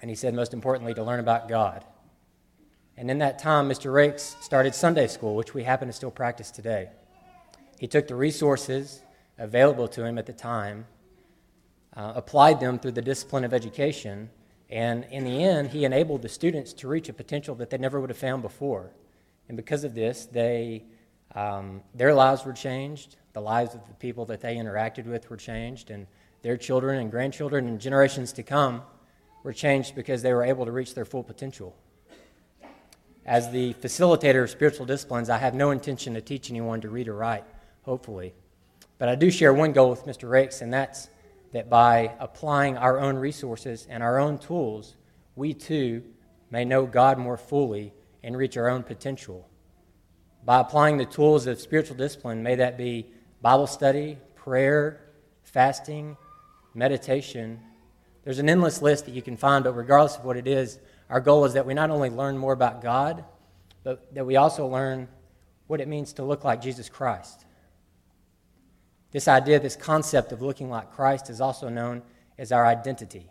and 0.00 0.10
he 0.10 0.14
said, 0.14 0.34
most 0.34 0.54
importantly, 0.54 0.94
to 0.94 1.02
learn 1.02 1.20
about 1.20 1.48
God. 1.48 1.84
And 2.96 3.10
in 3.10 3.18
that 3.18 3.38
time, 3.38 3.68
Mr. 3.68 3.92
Raikes 3.92 4.42
started 4.42 4.74
Sunday 4.74 5.06
school, 5.06 5.36
which 5.36 5.54
we 5.54 5.62
happen 5.62 5.86
to 5.86 5.92
still 5.92 6.10
practice 6.10 6.50
today. 6.50 6.88
He 7.78 7.86
took 7.86 8.08
the 8.08 8.16
resources 8.16 9.02
available 9.38 9.86
to 9.88 10.04
him 10.04 10.18
at 10.18 10.26
the 10.26 10.32
time, 10.32 10.86
uh, 11.96 12.12
applied 12.16 12.58
them 12.58 12.78
through 12.78 12.92
the 12.92 13.02
discipline 13.02 13.44
of 13.44 13.54
education, 13.54 14.30
and 14.70 15.04
in 15.10 15.24
the 15.24 15.44
end, 15.44 15.70
he 15.70 15.84
enabled 15.84 16.22
the 16.22 16.28
students 16.28 16.72
to 16.74 16.88
reach 16.88 17.08
a 17.08 17.12
potential 17.12 17.54
that 17.54 17.70
they 17.70 17.78
never 17.78 18.00
would 18.00 18.10
have 18.10 18.18
found 18.18 18.42
before. 18.42 18.90
And 19.48 19.56
because 19.56 19.84
of 19.84 19.94
this, 19.94 20.26
they, 20.26 20.84
um, 21.34 21.82
their 21.94 22.12
lives 22.12 22.44
were 22.44 22.52
changed, 22.52 23.16
the 23.32 23.40
lives 23.40 23.74
of 23.74 23.86
the 23.86 23.94
people 23.94 24.26
that 24.26 24.40
they 24.40 24.56
interacted 24.56 25.06
with 25.06 25.30
were 25.30 25.36
changed, 25.36 25.90
and 25.90 26.06
their 26.42 26.56
children 26.56 27.00
and 27.00 27.10
grandchildren 27.10 27.66
and 27.66 27.80
generations 27.80 28.32
to 28.32 28.42
come 28.42 28.82
were 29.42 29.52
changed 29.52 29.94
because 29.94 30.22
they 30.22 30.32
were 30.32 30.44
able 30.44 30.64
to 30.64 30.72
reach 30.72 30.94
their 30.94 31.04
full 31.04 31.22
potential. 31.22 31.76
As 33.24 33.50
the 33.50 33.74
facilitator 33.74 34.42
of 34.42 34.50
spiritual 34.50 34.86
disciplines, 34.86 35.28
I 35.28 35.38
have 35.38 35.54
no 35.54 35.70
intention 35.70 36.14
to 36.14 36.20
teach 36.20 36.50
anyone 36.50 36.80
to 36.80 36.88
read 36.88 37.08
or 37.08 37.14
write, 37.14 37.44
hopefully. 37.82 38.34
But 38.98 39.08
I 39.08 39.14
do 39.14 39.30
share 39.30 39.52
one 39.52 39.72
goal 39.72 39.90
with 39.90 40.06
Mr. 40.06 40.28
Raikes, 40.28 40.62
and 40.62 40.72
that's 40.72 41.08
that 41.52 41.70
by 41.70 42.14
applying 42.18 42.76
our 42.76 42.98
own 42.98 43.16
resources 43.16 43.86
and 43.88 44.02
our 44.02 44.18
own 44.18 44.38
tools, 44.38 44.96
we 45.36 45.54
too 45.54 46.02
may 46.50 46.64
know 46.64 46.86
God 46.86 47.18
more 47.18 47.36
fully 47.36 47.92
and 48.22 48.36
reach 48.36 48.56
our 48.56 48.68
own 48.68 48.82
potential. 48.82 49.48
By 50.44 50.60
applying 50.60 50.96
the 50.96 51.04
tools 51.04 51.46
of 51.46 51.60
spiritual 51.60 51.96
discipline, 51.96 52.42
may 52.42 52.56
that 52.56 52.76
be 52.76 53.06
Bible 53.40 53.66
study, 53.66 54.18
prayer, 54.34 55.00
fasting, 55.42 56.16
meditation. 56.74 57.60
There's 58.24 58.38
an 58.38 58.48
endless 58.48 58.82
list 58.82 59.06
that 59.06 59.14
you 59.14 59.22
can 59.22 59.36
find, 59.36 59.64
but 59.64 59.72
regardless 59.72 60.16
of 60.16 60.24
what 60.24 60.36
it 60.36 60.46
is, 60.46 60.78
our 61.10 61.20
goal 61.20 61.44
is 61.44 61.54
that 61.54 61.66
we 61.66 61.74
not 61.74 61.90
only 61.90 62.10
learn 62.10 62.36
more 62.36 62.52
about 62.52 62.82
God, 62.82 63.24
but 63.82 64.14
that 64.14 64.26
we 64.26 64.36
also 64.36 64.66
learn 64.66 65.08
what 65.66 65.80
it 65.80 65.88
means 65.88 66.12
to 66.14 66.24
look 66.24 66.44
like 66.44 66.60
Jesus 66.60 66.88
Christ. 66.88 67.44
This 69.10 69.28
idea, 69.28 69.58
this 69.58 69.76
concept 69.76 70.32
of 70.32 70.42
looking 70.42 70.68
like 70.68 70.92
Christ 70.92 71.30
is 71.30 71.40
also 71.40 71.68
known 71.68 72.02
as 72.36 72.52
our 72.52 72.66
identity. 72.66 73.30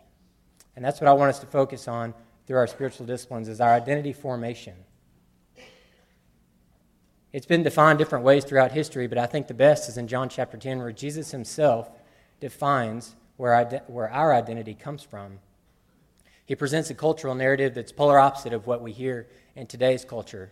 And 0.74 0.84
that's 0.84 1.00
what 1.00 1.08
I 1.08 1.12
want 1.12 1.30
us 1.30 1.38
to 1.40 1.46
focus 1.46 1.88
on 1.88 2.14
through 2.46 2.56
our 2.56 2.66
spiritual 2.66 3.06
disciplines 3.06 3.48
is 3.48 3.60
our 3.60 3.72
identity 3.72 4.12
formation. 4.12 4.74
It's 7.32 7.46
been 7.46 7.62
defined 7.62 7.98
different 7.98 8.24
ways 8.24 8.44
throughout 8.44 8.72
history, 8.72 9.06
but 9.06 9.18
I 9.18 9.26
think 9.26 9.48
the 9.48 9.54
best 9.54 9.88
is 9.88 9.98
in 9.98 10.08
John 10.08 10.28
chapter 10.28 10.56
10 10.56 10.78
where 10.78 10.92
Jesus 10.92 11.30
himself 11.30 11.90
defines 12.40 13.14
where, 13.38 13.64
where 13.86 14.10
our 14.10 14.34
identity 14.34 14.74
comes 14.74 15.02
from. 15.02 15.38
He 16.44 16.54
presents 16.54 16.90
a 16.90 16.94
cultural 16.94 17.34
narrative 17.34 17.74
that's 17.74 17.92
polar 17.92 18.18
opposite 18.18 18.52
of 18.52 18.66
what 18.66 18.82
we 18.82 18.92
hear 18.92 19.28
in 19.54 19.66
today's 19.66 20.04
culture. 20.04 20.50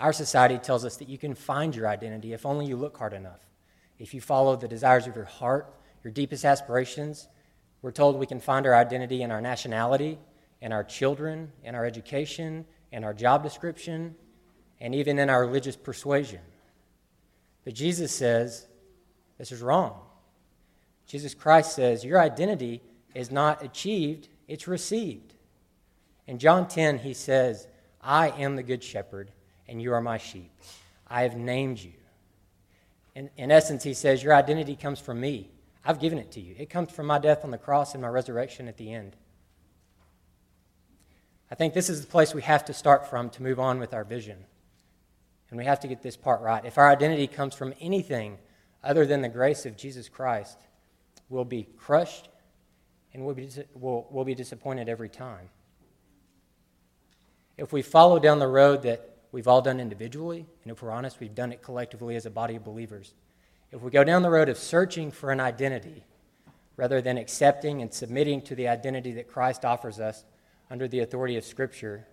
Our 0.00 0.12
society 0.12 0.58
tells 0.58 0.84
us 0.84 0.96
that 0.96 1.08
you 1.08 1.16
can 1.16 1.34
find 1.34 1.74
your 1.74 1.88
identity 1.88 2.32
if 2.32 2.44
only 2.44 2.66
you 2.66 2.76
look 2.76 2.98
hard 2.98 3.12
enough. 3.12 3.40
If 3.98 4.12
you 4.12 4.20
follow 4.20 4.56
the 4.56 4.68
desires 4.68 5.06
of 5.06 5.14
your 5.14 5.24
heart, 5.24 5.72
your 6.02 6.12
deepest 6.12 6.44
aspirations, 6.44 7.28
we're 7.82 7.92
told 7.92 8.18
we 8.18 8.26
can 8.26 8.40
find 8.40 8.66
our 8.66 8.74
identity 8.74 9.22
in 9.22 9.30
our 9.30 9.40
nationality, 9.40 10.18
in 10.60 10.72
our 10.72 10.82
children, 10.82 11.52
in 11.62 11.74
our 11.74 11.84
education, 11.84 12.64
in 12.90 13.04
our 13.04 13.14
job 13.14 13.44
description, 13.44 14.16
and 14.80 14.94
even 14.94 15.18
in 15.18 15.30
our 15.30 15.46
religious 15.46 15.76
persuasion. 15.76 16.40
But 17.64 17.74
Jesus 17.74 18.12
says 18.12 18.66
this 19.38 19.52
is 19.52 19.62
wrong. 19.62 20.00
Jesus 21.06 21.34
Christ 21.34 21.74
says, 21.74 22.04
Your 22.04 22.20
identity 22.20 22.82
is 23.14 23.30
not 23.30 23.62
achieved, 23.62 24.28
it's 24.48 24.66
received. 24.66 25.34
In 26.26 26.38
John 26.38 26.66
10, 26.66 26.98
he 26.98 27.14
says, 27.14 27.68
I 28.02 28.28
am 28.30 28.56
the 28.56 28.62
good 28.62 28.82
shepherd, 28.82 29.30
and 29.68 29.80
you 29.80 29.92
are 29.92 30.00
my 30.00 30.18
sheep. 30.18 30.50
I 31.08 31.22
have 31.22 31.36
named 31.36 31.78
you. 31.78 31.92
In, 33.14 33.30
in 33.36 33.50
essence, 33.50 33.82
he 33.82 33.94
says, 33.94 34.22
Your 34.22 34.34
identity 34.34 34.76
comes 34.76 34.98
from 34.98 35.20
me. 35.20 35.50
I've 35.84 36.00
given 36.00 36.18
it 36.18 36.32
to 36.32 36.40
you. 36.40 36.54
It 36.58 36.70
comes 36.70 36.90
from 36.90 37.06
my 37.06 37.18
death 37.18 37.44
on 37.44 37.50
the 37.50 37.58
cross 37.58 37.94
and 37.94 38.02
my 38.02 38.08
resurrection 38.08 38.68
at 38.68 38.78
the 38.78 38.92
end. 38.92 39.16
I 41.50 41.54
think 41.54 41.74
this 41.74 41.90
is 41.90 42.00
the 42.00 42.06
place 42.06 42.34
we 42.34 42.42
have 42.42 42.64
to 42.64 42.72
start 42.72 43.08
from 43.08 43.30
to 43.30 43.42
move 43.42 43.60
on 43.60 43.78
with 43.78 43.92
our 43.92 44.04
vision. 44.04 44.44
And 45.50 45.58
we 45.58 45.66
have 45.66 45.80
to 45.80 45.88
get 45.88 46.02
this 46.02 46.16
part 46.16 46.40
right. 46.40 46.64
If 46.64 46.78
our 46.78 46.90
identity 46.90 47.26
comes 47.26 47.54
from 47.54 47.74
anything 47.80 48.38
other 48.82 49.06
than 49.06 49.22
the 49.22 49.28
grace 49.28 49.66
of 49.66 49.76
Jesus 49.76 50.08
Christ, 50.08 50.58
we'll 51.28 51.44
be 51.44 51.66
crushed 51.78 52.28
and 53.12 53.24
we'll 53.24 53.34
be, 53.34 53.48
we'll, 53.74 54.06
we'll 54.10 54.24
be 54.24 54.34
disappointed 54.34 54.88
every 54.88 55.08
time. 55.08 55.48
If 57.56 57.72
we 57.72 57.82
follow 57.82 58.18
down 58.18 58.40
the 58.40 58.48
road 58.48 58.82
that 58.82 59.16
we've 59.30 59.46
all 59.46 59.62
done 59.62 59.78
individually, 59.78 60.46
and 60.64 60.72
if 60.72 60.82
we're 60.82 60.90
honest, 60.90 61.20
we've 61.20 61.34
done 61.34 61.52
it 61.52 61.62
collectively 61.62 62.16
as 62.16 62.26
a 62.26 62.30
body 62.30 62.56
of 62.56 62.64
believers, 62.64 63.14
if 63.70 63.80
we 63.80 63.90
go 63.90 64.04
down 64.04 64.22
the 64.22 64.30
road 64.30 64.48
of 64.48 64.58
searching 64.58 65.10
for 65.10 65.30
an 65.30 65.40
identity 65.40 66.04
rather 66.76 67.00
than 67.00 67.16
accepting 67.16 67.82
and 67.82 67.94
submitting 67.94 68.42
to 68.42 68.54
the 68.54 68.68
identity 68.68 69.12
that 69.12 69.28
Christ 69.28 69.64
offers 69.64 70.00
us 70.00 70.24
under 70.70 70.88
the 70.88 71.00
authority 71.00 71.36
of 71.36 71.44
Scripture, 71.44 72.06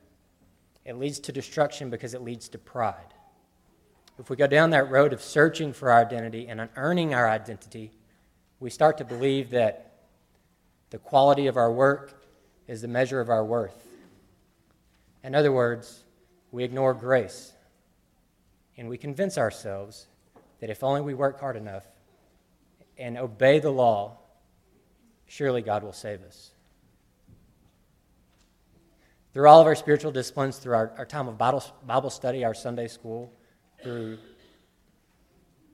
it 0.85 0.97
leads 0.97 1.19
to 1.21 1.31
destruction 1.31 1.89
because 1.89 2.13
it 2.13 2.21
leads 2.21 2.49
to 2.49 2.57
pride. 2.59 3.13
If 4.19 4.29
we 4.29 4.35
go 4.35 4.47
down 4.47 4.69
that 4.71 4.91
road 4.91 5.13
of 5.13 5.21
searching 5.21 5.73
for 5.73 5.89
our 5.91 6.01
identity 6.01 6.47
and 6.47 6.61
unearning 6.61 7.15
our 7.15 7.27
identity, 7.27 7.91
we 8.61 8.69
start 8.69 8.99
to 8.99 9.03
believe 9.03 9.49
that 9.49 9.91
the 10.91 10.99
quality 10.99 11.47
of 11.47 11.57
our 11.57 11.71
work 11.71 12.23
is 12.67 12.81
the 12.81 12.87
measure 12.87 13.19
of 13.19 13.27
our 13.27 13.43
worth. 13.43 13.87
In 15.23 15.33
other 15.33 15.51
words, 15.51 16.03
we 16.51 16.63
ignore 16.63 16.93
grace 16.93 17.53
and 18.77 18.87
we 18.87 18.99
convince 18.99 19.37
ourselves 19.37 20.05
that 20.59 20.69
if 20.69 20.83
only 20.83 21.01
we 21.01 21.15
work 21.15 21.39
hard 21.39 21.55
enough 21.55 21.83
and 22.99 23.17
obey 23.17 23.57
the 23.57 23.71
law, 23.71 24.19
surely 25.25 25.63
God 25.63 25.81
will 25.81 25.91
save 25.91 26.21
us. 26.21 26.51
Through 29.33 29.47
all 29.47 29.59
of 29.59 29.65
our 29.65 29.75
spiritual 29.75 30.11
disciplines, 30.11 30.57
through 30.57 30.75
our, 30.75 30.93
our 30.99 31.05
time 31.05 31.27
of 31.27 31.37
Bible, 31.37 31.63
Bible 31.87 32.11
study, 32.11 32.45
our 32.45 32.53
Sunday 32.53 32.87
school, 32.87 33.33
through 33.81 34.19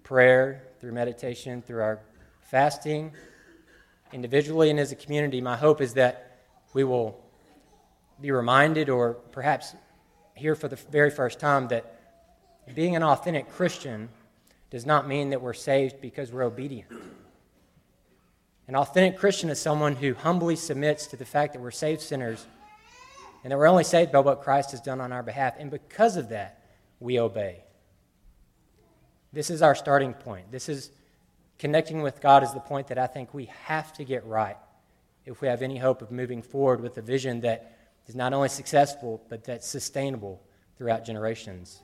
prayer, 0.04 0.64
through 0.80 0.94
meditation, 0.94 1.62
through 1.62 1.82
our 1.82 2.00
fasting, 2.48 3.12
individually 4.14 4.70
and 4.70 4.80
as 4.80 4.92
a 4.92 4.96
community, 4.96 5.42
my 5.42 5.58
hope 5.58 5.82
is 5.82 5.94
that 5.94 6.40
we 6.74 6.84
will 6.84 7.22
be 8.22 8.32
reminded 8.32 8.90
or 8.90 9.14
perhaps 9.32 9.76
hear 10.34 10.56
for 10.56 10.68
the 10.68 10.76
very 10.76 11.12
first 11.12 11.40
time 11.40 11.68
that 11.68 12.00
being 12.74 12.96
an 12.96 13.04
authentic 13.04 13.50
Christian 13.52 14.10
does 14.70 14.86
not 14.86 15.08
mean 15.08 15.30
that 15.32 15.42
we're 15.42 15.54
saved 15.54 16.02
because 16.02 16.32
we're 16.32 16.44
obedient. 16.44 16.90
An 18.68 18.76
authentic 18.76 19.18
Christian 19.18 19.50
is 19.50 19.60
someone 19.60 19.96
who 19.96 20.14
humbly 20.14 20.56
submits 20.56 21.08
to 21.08 21.18
the 21.18 21.26
fact 21.26 21.54
that 21.54 21.62
we're 21.62 21.72
saved 21.72 22.02
sinners 22.02 22.46
and 23.44 23.52
that 23.52 23.58
we're 23.58 23.68
only 23.68 23.84
saved 23.84 24.12
by 24.12 24.20
what 24.20 24.42
Christ 24.42 24.72
has 24.72 24.82
done 24.82 25.00
on 25.00 25.12
our 25.14 25.24
behalf. 25.24 25.56
And 25.58 25.72
because 25.72 26.18
of 26.18 26.30
that, 26.30 26.62
we 27.00 27.20
obey. 27.20 27.64
This 29.32 29.50
is 29.50 29.62
our 29.62 29.76
starting 29.76 30.14
point. 30.14 30.52
This 30.52 30.68
is 30.68 30.92
connecting 31.60 32.02
with 32.02 32.22
God 32.22 32.44
is 32.44 32.54
the 32.54 32.60
point 32.60 32.88
that 32.88 32.98
I 32.98 33.08
think 33.08 33.34
we 33.34 33.46
have 33.66 33.94
to 33.94 34.04
get 34.04 34.26
right 34.26 34.58
if 35.26 35.42
we 35.42 35.48
have 35.48 35.62
any 35.62 35.78
hope 35.78 36.02
of 36.02 36.12
moving 36.12 36.42
forward 36.42 36.82
with 36.82 36.98
a 36.98 37.02
vision 37.02 37.42
that 37.42 37.78
is 38.08 38.16
not 38.16 38.34
only 38.34 38.50
successful, 38.50 39.22
but 39.30 39.44
that's 39.44 39.68
sustainable 39.68 40.42
throughout 40.78 41.06
generations. 41.06 41.82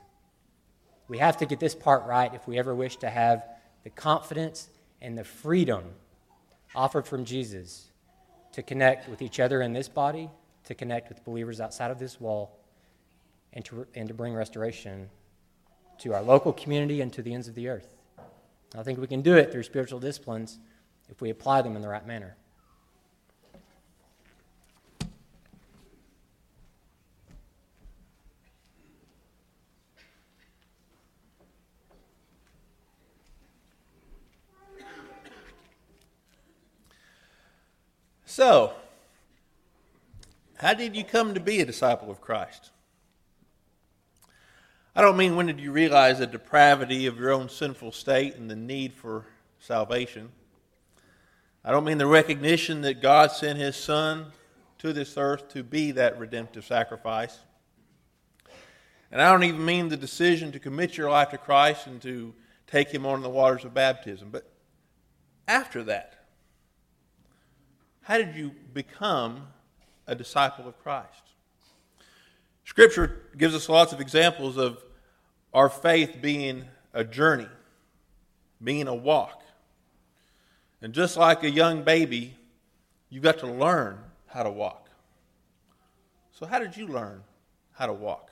We 1.08 1.18
have 1.18 1.38
to 1.38 1.46
get 1.46 1.60
this 1.60 1.76
part 1.76 2.06
right 2.06 2.34
if 2.34 2.48
we 2.48 2.58
ever 2.58 2.74
wish 2.74 2.98
to 2.98 3.10
have 3.10 3.46
the 3.84 3.90
confidence 3.90 4.70
and 5.02 5.18
the 5.18 5.26
freedom 5.26 5.84
offered 6.74 7.06
from 7.06 7.26
Jesus 7.26 7.92
to 8.54 8.64
connect 8.64 9.10
with 9.10 9.22
each 9.22 9.40
other 9.40 9.62
in 9.62 9.74
this 9.74 9.90
body, 9.90 10.30
to 10.66 10.74
connect 10.74 11.10
with 11.10 11.24
believers 11.26 11.60
outside 11.60 11.92
of 11.92 12.00
this 12.00 12.22
wall, 12.22 12.58
and 13.52 13.66
to, 13.66 13.86
and 13.94 14.08
to 14.08 14.14
bring 14.14 14.34
restoration 14.34 15.10
to 16.00 16.14
our 16.14 16.22
local 16.22 16.54
community 16.54 17.02
and 17.02 17.12
to 17.14 17.22
the 17.22 17.34
ends 17.34 17.48
of 17.48 17.56
the 17.56 17.68
earth. 17.68 17.94
I 18.76 18.84
think 18.84 19.00
we 19.00 19.08
can 19.08 19.22
do 19.22 19.36
it 19.36 19.52
through 19.52 19.64
spiritual 19.64 20.00
disciplines 20.00 20.58
if 21.10 21.22
we 21.22 21.30
apply 21.30 21.62
them 21.62 21.76
in 21.76 21.82
the 21.82 21.88
right 21.88 22.06
manner. 22.06 22.36
So, 38.26 38.74
how 40.56 40.74
did 40.74 40.96
you 40.96 41.04
come 41.04 41.36
to 41.36 41.40
be 41.40 41.62
a 41.62 41.66
disciple 41.66 42.10
of 42.10 42.20
Christ? 42.20 42.72
I 44.96 45.02
don't 45.02 45.18
mean 45.18 45.36
when 45.36 45.48
did 45.48 45.60
you 45.60 45.72
realize 45.72 46.20
the 46.20 46.28
depravity 46.28 47.08
of 47.08 47.18
your 47.18 47.32
own 47.32 47.50
sinful 47.50 47.94
state 47.94 48.36
and 48.36 48.50
the 48.50 48.56
need 48.56 48.94
for 48.94 49.26
salvation. 49.64 50.30
I 51.64 51.72
don't 51.72 51.86
mean 51.86 51.98
the 51.98 52.06
recognition 52.06 52.82
that 52.82 53.02
God 53.02 53.32
sent 53.32 53.58
his 53.58 53.76
Son 53.76 54.28
to 54.80 54.92
this 54.92 55.18
earth 55.18 55.48
to 55.50 55.64
be 55.64 55.92
that 55.92 56.20
redemptive 56.20 56.66
sacrifice. 56.66 57.40
And 59.12 59.22
I 59.22 59.32
don't 59.32 59.44
even 59.44 59.64
mean 59.64 59.88
the 59.88 59.98
decision 59.98 60.52
to 60.52 60.60
commit 60.60 60.98
your 60.98 61.10
life 61.10 61.30
to 61.30 61.38
Christ 61.38 61.88
and 61.88 62.02
to 62.02 62.34
take 62.68 62.90
him 62.90 63.06
on 63.06 63.22
the 63.22 63.30
waters 63.30 63.64
of 63.64 63.74
baptism. 63.74 64.30
But 64.32 64.52
after 65.48 65.84
that, 65.86 66.26
how 68.02 68.18
did 68.18 68.36
you 68.36 68.52
become 68.74 69.48
a 70.06 70.16
disciple 70.16 70.68
of 70.68 70.78
Christ? 70.84 71.33
Scripture 72.66 73.22
gives 73.38 73.54
us 73.54 73.68
lots 73.68 73.94
of 73.94 74.00
examples 74.00 74.58
of 74.58 74.84
our 75.54 75.70
faith 75.70 76.18
being 76.22 76.66
a 76.94 77.04
journey, 77.04 77.48
being 78.64 78.88
a 78.88 78.96
walk. 78.96 79.44
And 80.82 80.94
just 80.94 81.18
like 81.18 81.44
a 81.44 81.50
young 81.50 81.84
baby, 81.84 82.36
you've 83.10 83.24
got 83.24 83.40
to 83.40 83.48
learn 83.48 83.98
how 84.28 84.44
to 84.44 84.50
walk. 84.50 84.90
So, 86.32 86.46
how 86.46 86.60
did 86.60 86.76
you 86.76 86.88
learn 86.88 87.24
how 87.74 87.86
to 87.86 87.94
walk? 87.94 88.32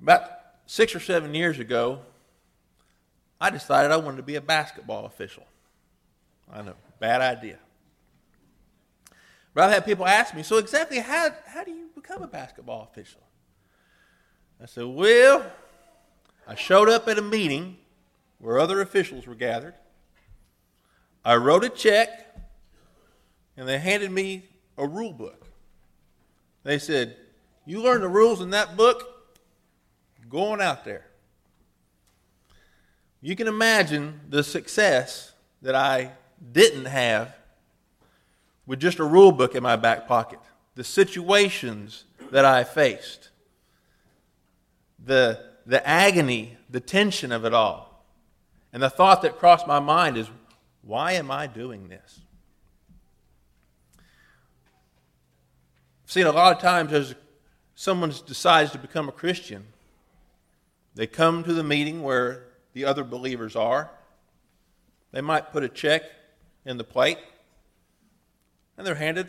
About 0.00 0.22
six 0.66 0.94
or 0.94 1.00
seven 1.00 1.34
years 1.34 1.58
ago, 1.58 2.00
I 3.40 3.50
decided 3.50 3.90
I 3.90 3.96
wanted 3.96 4.18
to 4.18 4.22
be 4.22 4.36
a 4.36 4.40
basketball 4.40 5.06
official. 5.06 5.44
I 6.52 6.62
know, 6.62 6.74
bad 7.00 7.20
idea. 7.20 7.58
But 9.56 9.64
I've 9.64 9.72
had 9.72 9.86
people 9.86 10.06
ask 10.06 10.34
me, 10.34 10.42
so 10.42 10.58
exactly 10.58 10.98
how, 10.98 11.30
how 11.46 11.64
do 11.64 11.70
you 11.70 11.88
become 11.94 12.22
a 12.22 12.26
basketball 12.26 12.90
official? 12.92 13.22
I 14.62 14.66
said, 14.66 14.84
Well, 14.84 15.50
I 16.46 16.54
showed 16.54 16.90
up 16.90 17.08
at 17.08 17.16
a 17.16 17.22
meeting 17.22 17.78
where 18.38 18.58
other 18.58 18.82
officials 18.82 19.26
were 19.26 19.34
gathered. 19.34 19.72
I 21.24 21.36
wrote 21.36 21.64
a 21.64 21.70
check, 21.70 22.36
and 23.56 23.66
they 23.66 23.78
handed 23.78 24.10
me 24.10 24.44
a 24.76 24.86
rule 24.86 25.14
book. 25.14 25.46
They 26.62 26.78
said, 26.78 27.16
You 27.64 27.80
learn 27.80 28.02
the 28.02 28.08
rules 28.08 28.42
in 28.42 28.50
that 28.50 28.76
book, 28.76 29.32
going 30.28 30.60
out 30.60 30.84
there. 30.84 31.06
You 33.22 33.34
can 33.34 33.48
imagine 33.48 34.20
the 34.28 34.44
success 34.44 35.32
that 35.62 35.74
I 35.74 36.12
didn't 36.52 36.84
have 36.84 37.34
with 38.66 38.80
just 38.80 38.98
a 38.98 39.04
rule 39.04 39.32
book 39.32 39.54
in 39.54 39.62
my 39.62 39.76
back 39.76 40.08
pocket, 40.08 40.38
the 40.74 40.84
situations 40.84 42.04
that 42.30 42.44
I 42.44 42.64
faced, 42.64 43.30
the, 45.04 45.40
the 45.64 45.86
agony, 45.86 46.56
the 46.68 46.80
tension 46.80 47.32
of 47.32 47.44
it 47.44 47.54
all. 47.54 48.04
And 48.72 48.82
the 48.82 48.90
thought 48.90 49.22
that 49.22 49.38
crossed 49.38 49.66
my 49.66 49.78
mind 49.78 50.16
is, 50.16 50.28
why 50.82 51.12
am 51.12 51.30
I 51.30 51.46
doing 51.46 51.88
this? 51.88 52.20
I've 56.04 56.12
seen 56.12 56.26
a 56.26 56.32
lot 56.32 56.54
of 56.54 56.62
times 56.62 56.92
as 56.92 57.14
someone 57.74 58.12
decides 58.26 58.72
to 58.72 58.78
become 58.78 59.08
a 59.08 59.12
Christian, 59.12 59.64
they 60.94 61.06
come 61.06 61.44
to 61.44 61.52
the 61.52 61.64
meeting 61.64 62.02
where 62.02 62.44
the 62.72 62.84
other 62.84 63.04
believers 63.04 63.54
are. 63.54 63.90
They 65.12 65.20
might 65.20 65.52
put 65.52 65.62
a 65.62 65.68
check 65.68 66.02
in 66.64 66.78
the 66.78 66.84
plate, 66.84 67.18
and 68.76 68.86
they're 68.86 68.94
handed 68.94 69.28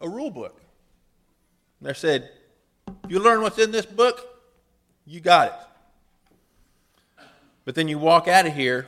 a 0.00 0.08
rule 0.08 0.30
book. 0.30 0.60
And 1.80 1.86
they're 1.86 1.94
said, 1.94 2.30
you 3.08 3.18
learn 3.18 3.42
what's 3.42 3.58
in 3.58 3.70
this 3.70 3.86
book, 3.86 4.20
you 5.06 5.20
got 5.20 5.48
it. 5.48 5.54
But 7.64 7.74
then 7.74 7.88
you 7.88 7.98
walk 7.98 8.28
out 8.28 8.46
of 8.46 8.54
here 8.54 8.86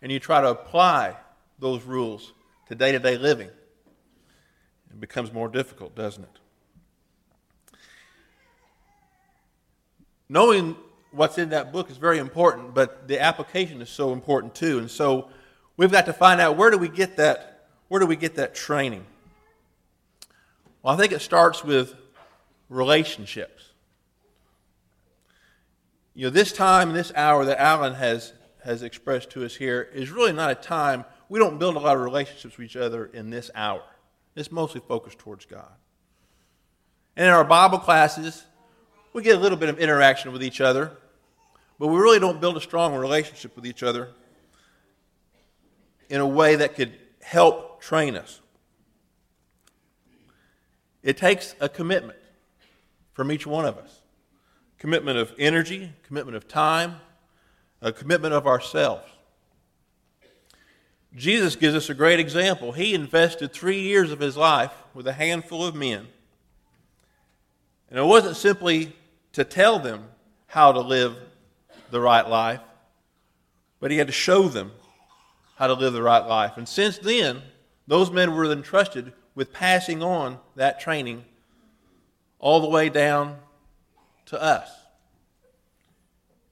and 0.00 0.10
you 0.10 0.18
try 0.18 0.40
to 0.40 0.50
apply 0.50 1.16
those 1.58 1.82
rules 1.82 2.32
to 2.68 2.74
day 2.74 2.92
to 2.92 2.98
day 2.98 3.16
living. 3.16 3.48
It 4.90 5.00
becomes 5.00 5.32
more 5.32 5.48
difficult, 5.48 5.94
doesn't 5.94 6.22
it? 6.24 6.38
Knowing 10.28 10.76
what's 11.10 11.38
in 11.38 11.50
that 11.50 11.72
book 11.72 11.90
is 11.90 11.96
very 11.96 12.18
important, 12.18 12.74
but 12.74 13.06
the 13.06 13.20
application 13.20 13.82
is 13.82 13.90
so 13.90 14.12
important 14.12 14.54
too. 14.54 14.78
And 14.78 14.90
so 14.90 15.28
we've 15.76 15.92
got 15.92 16.06
to 16.06 16.12
find 16.12 16.40
out 16.40 16.56
where 16.56 16.70
do 16.70 16.78
we 16.78 16.88
get 16.88 17.16
that, 17.18 17.51
where 17.92 18.00
do 18.00 18.06
we 18.06 18.16
get 18.16 18.36
that 18.36 18.54
training? 18.54 19.04
Well, 20.82 20.94
I 20.94 20.96
think 20.96 21.12
it 21.12 21.20
starts 21.20 21.62
with 21.62 21.94
relationships. 22.70 23.64
you 26.14 26.24
know, 26.24 26.30
this 26.30 26.54
time, 26.54 26.88
and 26.88 26.96
this 26.96 27.12
hour 27.14 27.44
that 27.44 27.60
Alan 27.60 27.92
has, 27.92 28.32
has 28.64 28.82
expressed 28.82 29.28
to 29.32 29.44
us 29.44 29.54
here 29.54 29.90
is 29.92 30.08
really 30.08 30.32
not 30.32 30.50
a 30.50 30.54
time, 30.54 31.04
we 31.28 31.38
don't 31.38 31.58
build 31.58 31.76
a 31.76 31.80
lot 31.80 31.94
of 31.94 32.02
relationships 32.02 32.56
with 32.56 32.64
each 32.64 32.76
other 32.76 33.10
in 33.12 33.28
this 33.28 33.50
hour. 33.54 33.82
It's 34.36 34.50
mostly 34.50 34.80
focused 34.88 35.18
towards 35.18 35.44
God. 35.44 35.74
And 37.14 37.26
in 37.26 37.32
our 37.34 37.44
Bible 37.44 37.78
classes, 37.78 38.46
we 39.12 39.22
get 39.22 39.36
a 39.36 39.38
little 39.38 39.58
bit 39.58 39.68
of 39.68 39.78
interaction 39.78 40.32
with 40.32 40.42
each 40.42 40.62
other, 40.62 40.92
but 41.78 41.88
we 41.88 42.00
really 42.00 42.20
don't 42.20 42.40
build 42.40 42.56
a 42.56 42.62
strong 42.62 42.94
relationship 42.94 43.54
with 43.54 43.66
each 43.66 43.82
other 43.82 44.08
in 46.08 46.22
a 46.22 46.26
way 46.26 46.56
that 46.56 46.74
could 46.74 46.94
help 47.20 47.71
train 47.82 48.16
us. 48.16 48.40
It 51.02 51.16
takes 51.16 51.56
a 51.60 51.68
commitment 51.68 52.18
from 53.12 53.32
each 53.32 53.46
one 53.46 53.66
of 53.66 53.76
us 53.76 53.98
commitment 54.78 55.16
of 55.16 55.32
energy, 55.38 55.92
commitment 56.02 56.36
of 56.36 56.48
time, 56.48 56.96
a 57.80 57.92
commitment 57.92 58.34
of 58.34 58.48
ourselves. 58.48 59.06
Jesus 61.14 61.54
gives 61.54 61.76
us 61.76 61.88
a 61.88 61.94
great 61.94 62.18
example. 62.18 62.72
He 62.72 62.92
invested 62.92 63.52
three 63.52 63.80
years 63.80 64.10
of 64.10 64.18
his 64.18 64.36
life 64.36 64.72
with 64.92 65.06
a 65.06 65.12
handful 65.12 65.64
of 65.64 65.76
men. 65.76 66.08
And 67.90 67.98
it 67.98 68.04
wasn't 68.04 68.36
simply 68.36 68.92
to 69.34 69.44
tell 69.44 69.78
them 69.78 70.06
how 70.48 70.72
to 70.72 70.80
live 70.80 71.16
the 71.92 72.00
right 72.00 72.28
life, 72.28 72.60
but 73.78 73.92
he 73.92 73.98
had 73.98 74.08
to 74.08 74.12
show 74.12 74.48
them 74.48 74.72
how 75.54 75.68
to 75.68 75.74
live 75.74 75.92
the 75.92 76.02
right 76.02 76.26
life. 76.26 76.56
And 76.56 76.68
since 76.68 76.98
then, 76.98 77.42
those 77.86 78.10
men 78.10 78.34
were 78.34 78.50
entrusted 78.50 79.12
with 79.34 79.52
passing 79.52 80.02
on 80.02 80.38
that 80.56 80.80
training 80.80 81.24
all 82.38 82.60
the 82.60 82.68
way 82.68 82.88
down 82.88 83.36
to 84.26 84.40
us. 84.40 84.70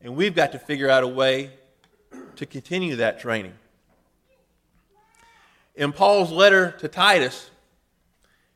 And 0.01 0.17
we've 0.17 0.35
got 0.35 0.53
to 0.53 0.59
figure 0.59 0.89
out 0.89 1.03
a 1.03 1.09
way 1.09 1.51
to 2.37 2.47
continue 2.47 2.97
that 2.97 3.21
training. 3.21 3.55
In 5.75 5.93
Paul's 5.93 6.33
letter 6.33 6.73
to 6.79 6.89
Titus, 6.89 7.51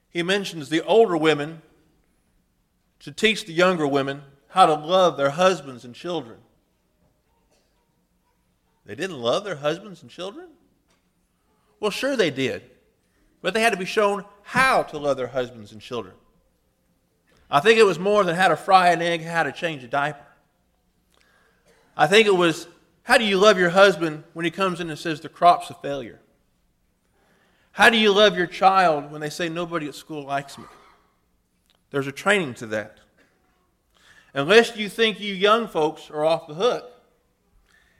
he 0.08 0.22
mentions 0.22 0.68
the 0.68 0.82
older 0.82 1.16
women 1.16 1.62
to 3.00 3.12
teach 3.12 3.44
the 3.44 3.52
younger 3.52 3.86
women 3.86 4.22
how 4.48 4.66
to 4.66 4.74
love 4.74 5.16
their 5.16 5.30
husbands 5.30 5.84
and 5.84 5.94
children. 5.94 6.38
They 8.86 8.94
didn't 8.94 9.20
love 9.20 9.44
their 9.44 9.56
husbands 9.56 10.02
and 10.02 10.10
children? 10.10 10.48
Well, 11.84 11.90
sure 11.90 12.16
they 12.16 12.30
did. 12.30 12.62
But 13.42 13.52
they 13.52 13.60
had 13.60 13.74
to 13.74 13.78
be 13.78 13.84
shown 13.84 14.24
how 14.42 14.84
to 14.84 14.96
love 14.96 15.18
their 15.18 15.26
husbands 15.26 15.70
and 15.70 15.82
children. 15.82 16.14
I 17.50 17.60
think 17.60 17.78
it 17.78 17.82
was 17.82 17.98
more 17.98 18.24
than 18.24 18.36
how 18.36 18.48
to 18.48 18.56
fry 18.56 18.88
an 18.88 19.02
egg, 19.02 19.22
how 19.22 19.42
to 19.42 19.52
change 19.52 19.84
a 19.84 19.86
diaper. 19.86 20.24
I 21.94 22.06
think 22.06 22.26
it 22.26 22.34
was 22.34 22.68
how 23.02 23.18
do 23.18 23.24
you 23.24 23.36
love 23.36 23.58
your 23.58 23.68
husband 23.68 24.24
when 24.32 24.46
he 24.46 24.50
comes 24.50 24.80
in 24.80 24.88
and 24.88 24.98
says 24.98 25.20
the 25.20 25.28
crop's 25.28 25.68
a 25.68 25.74
failure? 25.74 26.20
How 27.72 27.90
do 27.90 27.98
you 27.98 28.14
love 28.14 28.34
your 28.34 28.46
child 28.46 29.12
when 29.12 29.20
they 29.20 29.28
say 29.28 29.50
nobody 29.50 29.86
at 29.86 29.94
school 29.94 30.24
likes 30.24 30.56
me? 30.56 30.64
There's 31.90 32.06
a 32.06 32.12
training 32.12 32.54
to 32.54 32.66
that. 32.68 32.96
Unless 34.32 34.78
you 34.78 34.88
think 34.88 35.20
you 35.20 35.34
young 35.34 35.68
folks 35.68 36.10
are 36.10 36.24
off 36.24 36.48
the 36.48 36.54
hook, 36.54 36.90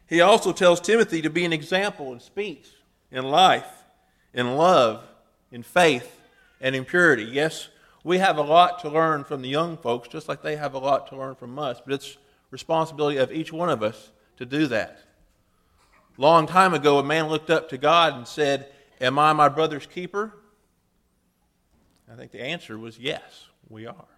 he 0.07 0.23
also 0.23 0.55
tells 0.55 0.81
Timothy 0.81 1.21
to 1.21 1.29
be 1.29 1.45
an 1.45 1.53
example 1.53 2.15
in 2.15 2.21
speech, 2.21 2.71
in 3.15 3.25
life, 3.25 3.85
in 4.33 4.57
love, 4.57 5.05
in 5.53 5.63
faith, 5.63 6.21
and 6.61 6.75
in 6.75 6.85
purity. 6.85 7.25
Yes, 7.25 7.69
we 8.03 8.19
have 8.19 8.37
a 8.37 8.43
lot 8.43 8.81
to 8.81 8.89
learn 8.89 9.25
from 9.25 9.41
the 9.41 9.49
young 9.49 9.77
folks, 9.77 10.09
just 10.09 10.29
like 10.29 10.43
they 10.43 10.57
have 10.57 10.75
a 10.75 10.79
lot 10.79 11.07
to 11.09 11.17
learn 11.17 11.35
from 11.35 11.59
us, 11.59 11.81
but 11.85 11.95
it's 11.95 12.19
responsibility 12.51 13.17
of 13.19 13.33
each 13.33 13.53
one 13.53 13.71
of 13.71 13.83
us 13.83 14.11
to 14.37 14.45
do 14.45 14.67
that. 14.67 14.99
Long 16.17 16.47
time 16.47 16.75
ago, 16.75 16.99
a 16.99 17.05
man 17.05 17.29
looked 17.29 17.51
up 17.51 17.69
to 17.71 17.79
God 17.79 18.15
and 18.15 18.27
said, 18.27 18.71
Am 19.01 19.19
I 19.19 19.33
my 19.33 19.49
brother's 19.49 19.87
keeper? 19.87 20.33
I 22.11 22.15
think 22.15 22.31
the 22.31 22.43
answer 22.43 22.79
was 22.79 22.99
yes, 22.99 23.47
we 23.69 23.87
are. 23.87 24.14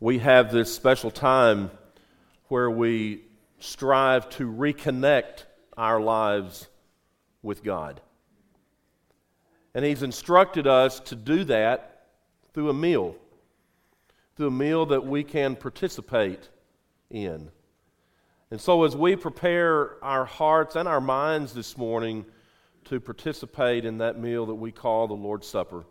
We 0.00 0.18
have 0.18 0.50
this 0.50 0.74
special 0.74 1.10
time 1.10 1.70
where 2.48 2.70
we 2.70 3.20
strive 3.58 4.30
to 4.30 4.50
reconnect 4.50 5.44
our 5.76 6.00
lives 6.00 6.68
with 7.42 7.62
God. 7.62 8.00
And 9.74 9.84
He's 9.84 10.02
instructed 10.02 10.66
us 10.66 11.00
to 11.00 11.14
do 11.14 11.44
that 11.44 12.06
through 12.54 12.70
a 12.70 12.74
meal, 12.74 13.14
through 14.36 14.48
a 14.48 14.50
meal 14.50 14.86
that 14.86 15.06
we 15.06 15.22
can 15.22 15.54
participate 15.54 16.48
in. 17.10 17.50
And 18.50 18.60
so, 18.60 18.82
as 18.84 18.96
we 18.96 19.14
prepare 19.14 20.02
our 20.02 20.24
hearts 20.24 20.76
and 20.76 20.88
our 20.88 21.00
minds 21.00 21.52
this 21.52 21.76
morning 21.76 22.24
to 22.86 22.98
participate 22.98 23.84
in 23.84 23.98
that 23.98 24.18
meal 24.18 24.46
that 24.46 24.54
we 24.54 24.72
call 24.72 25.06
the 25.06 25.14
Lord's 25.14 25.46
Supper, 25.46 25.84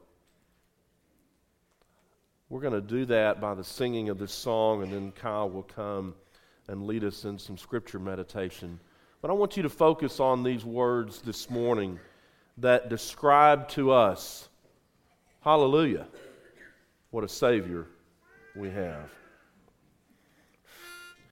we're 2.50 2.62
going 2.62 2.74
to 2.74 2.82
do 2.82 3.06
that 3.06 3.40
by 3.40 3.54
the 3.54 3.64
singing 3.64 4.10
of 4.10 4.18
this 4.18 4.34
song, 4.34 4.82
and 4.82 4.92
then 4.92 5.12
Kyle 5.12 5.50
will 5.50 5.64
come 5.64 6.16
and 6.68 6.88
lead 6.88 7.04
us 7.04 7.24
in 7.26 7.38
some 7.38 7.58
scripture 7.58 8.00
meditation. 8.00 8.80
But 9.22 9.30
I 9.30 9.34
want 9.36 9.56
you 9.56 9.64
to 9.64 9.70
focus 9.70 10.20
on 10.20 10.44
these 10.44 10.66
words 10.66 11.22
this 11.22 11.50
morning 11.50 12.00
that 12.58 12.90
describe 12.90 13.68
to 13.70 13.92
us, 13.92 14.50
hallelujah, 15.42 16.08
what 17.12 17.24
a 17.24 17.30
Savior 17.30 17.86
we 18.56 18.72
have. 18.72 19.12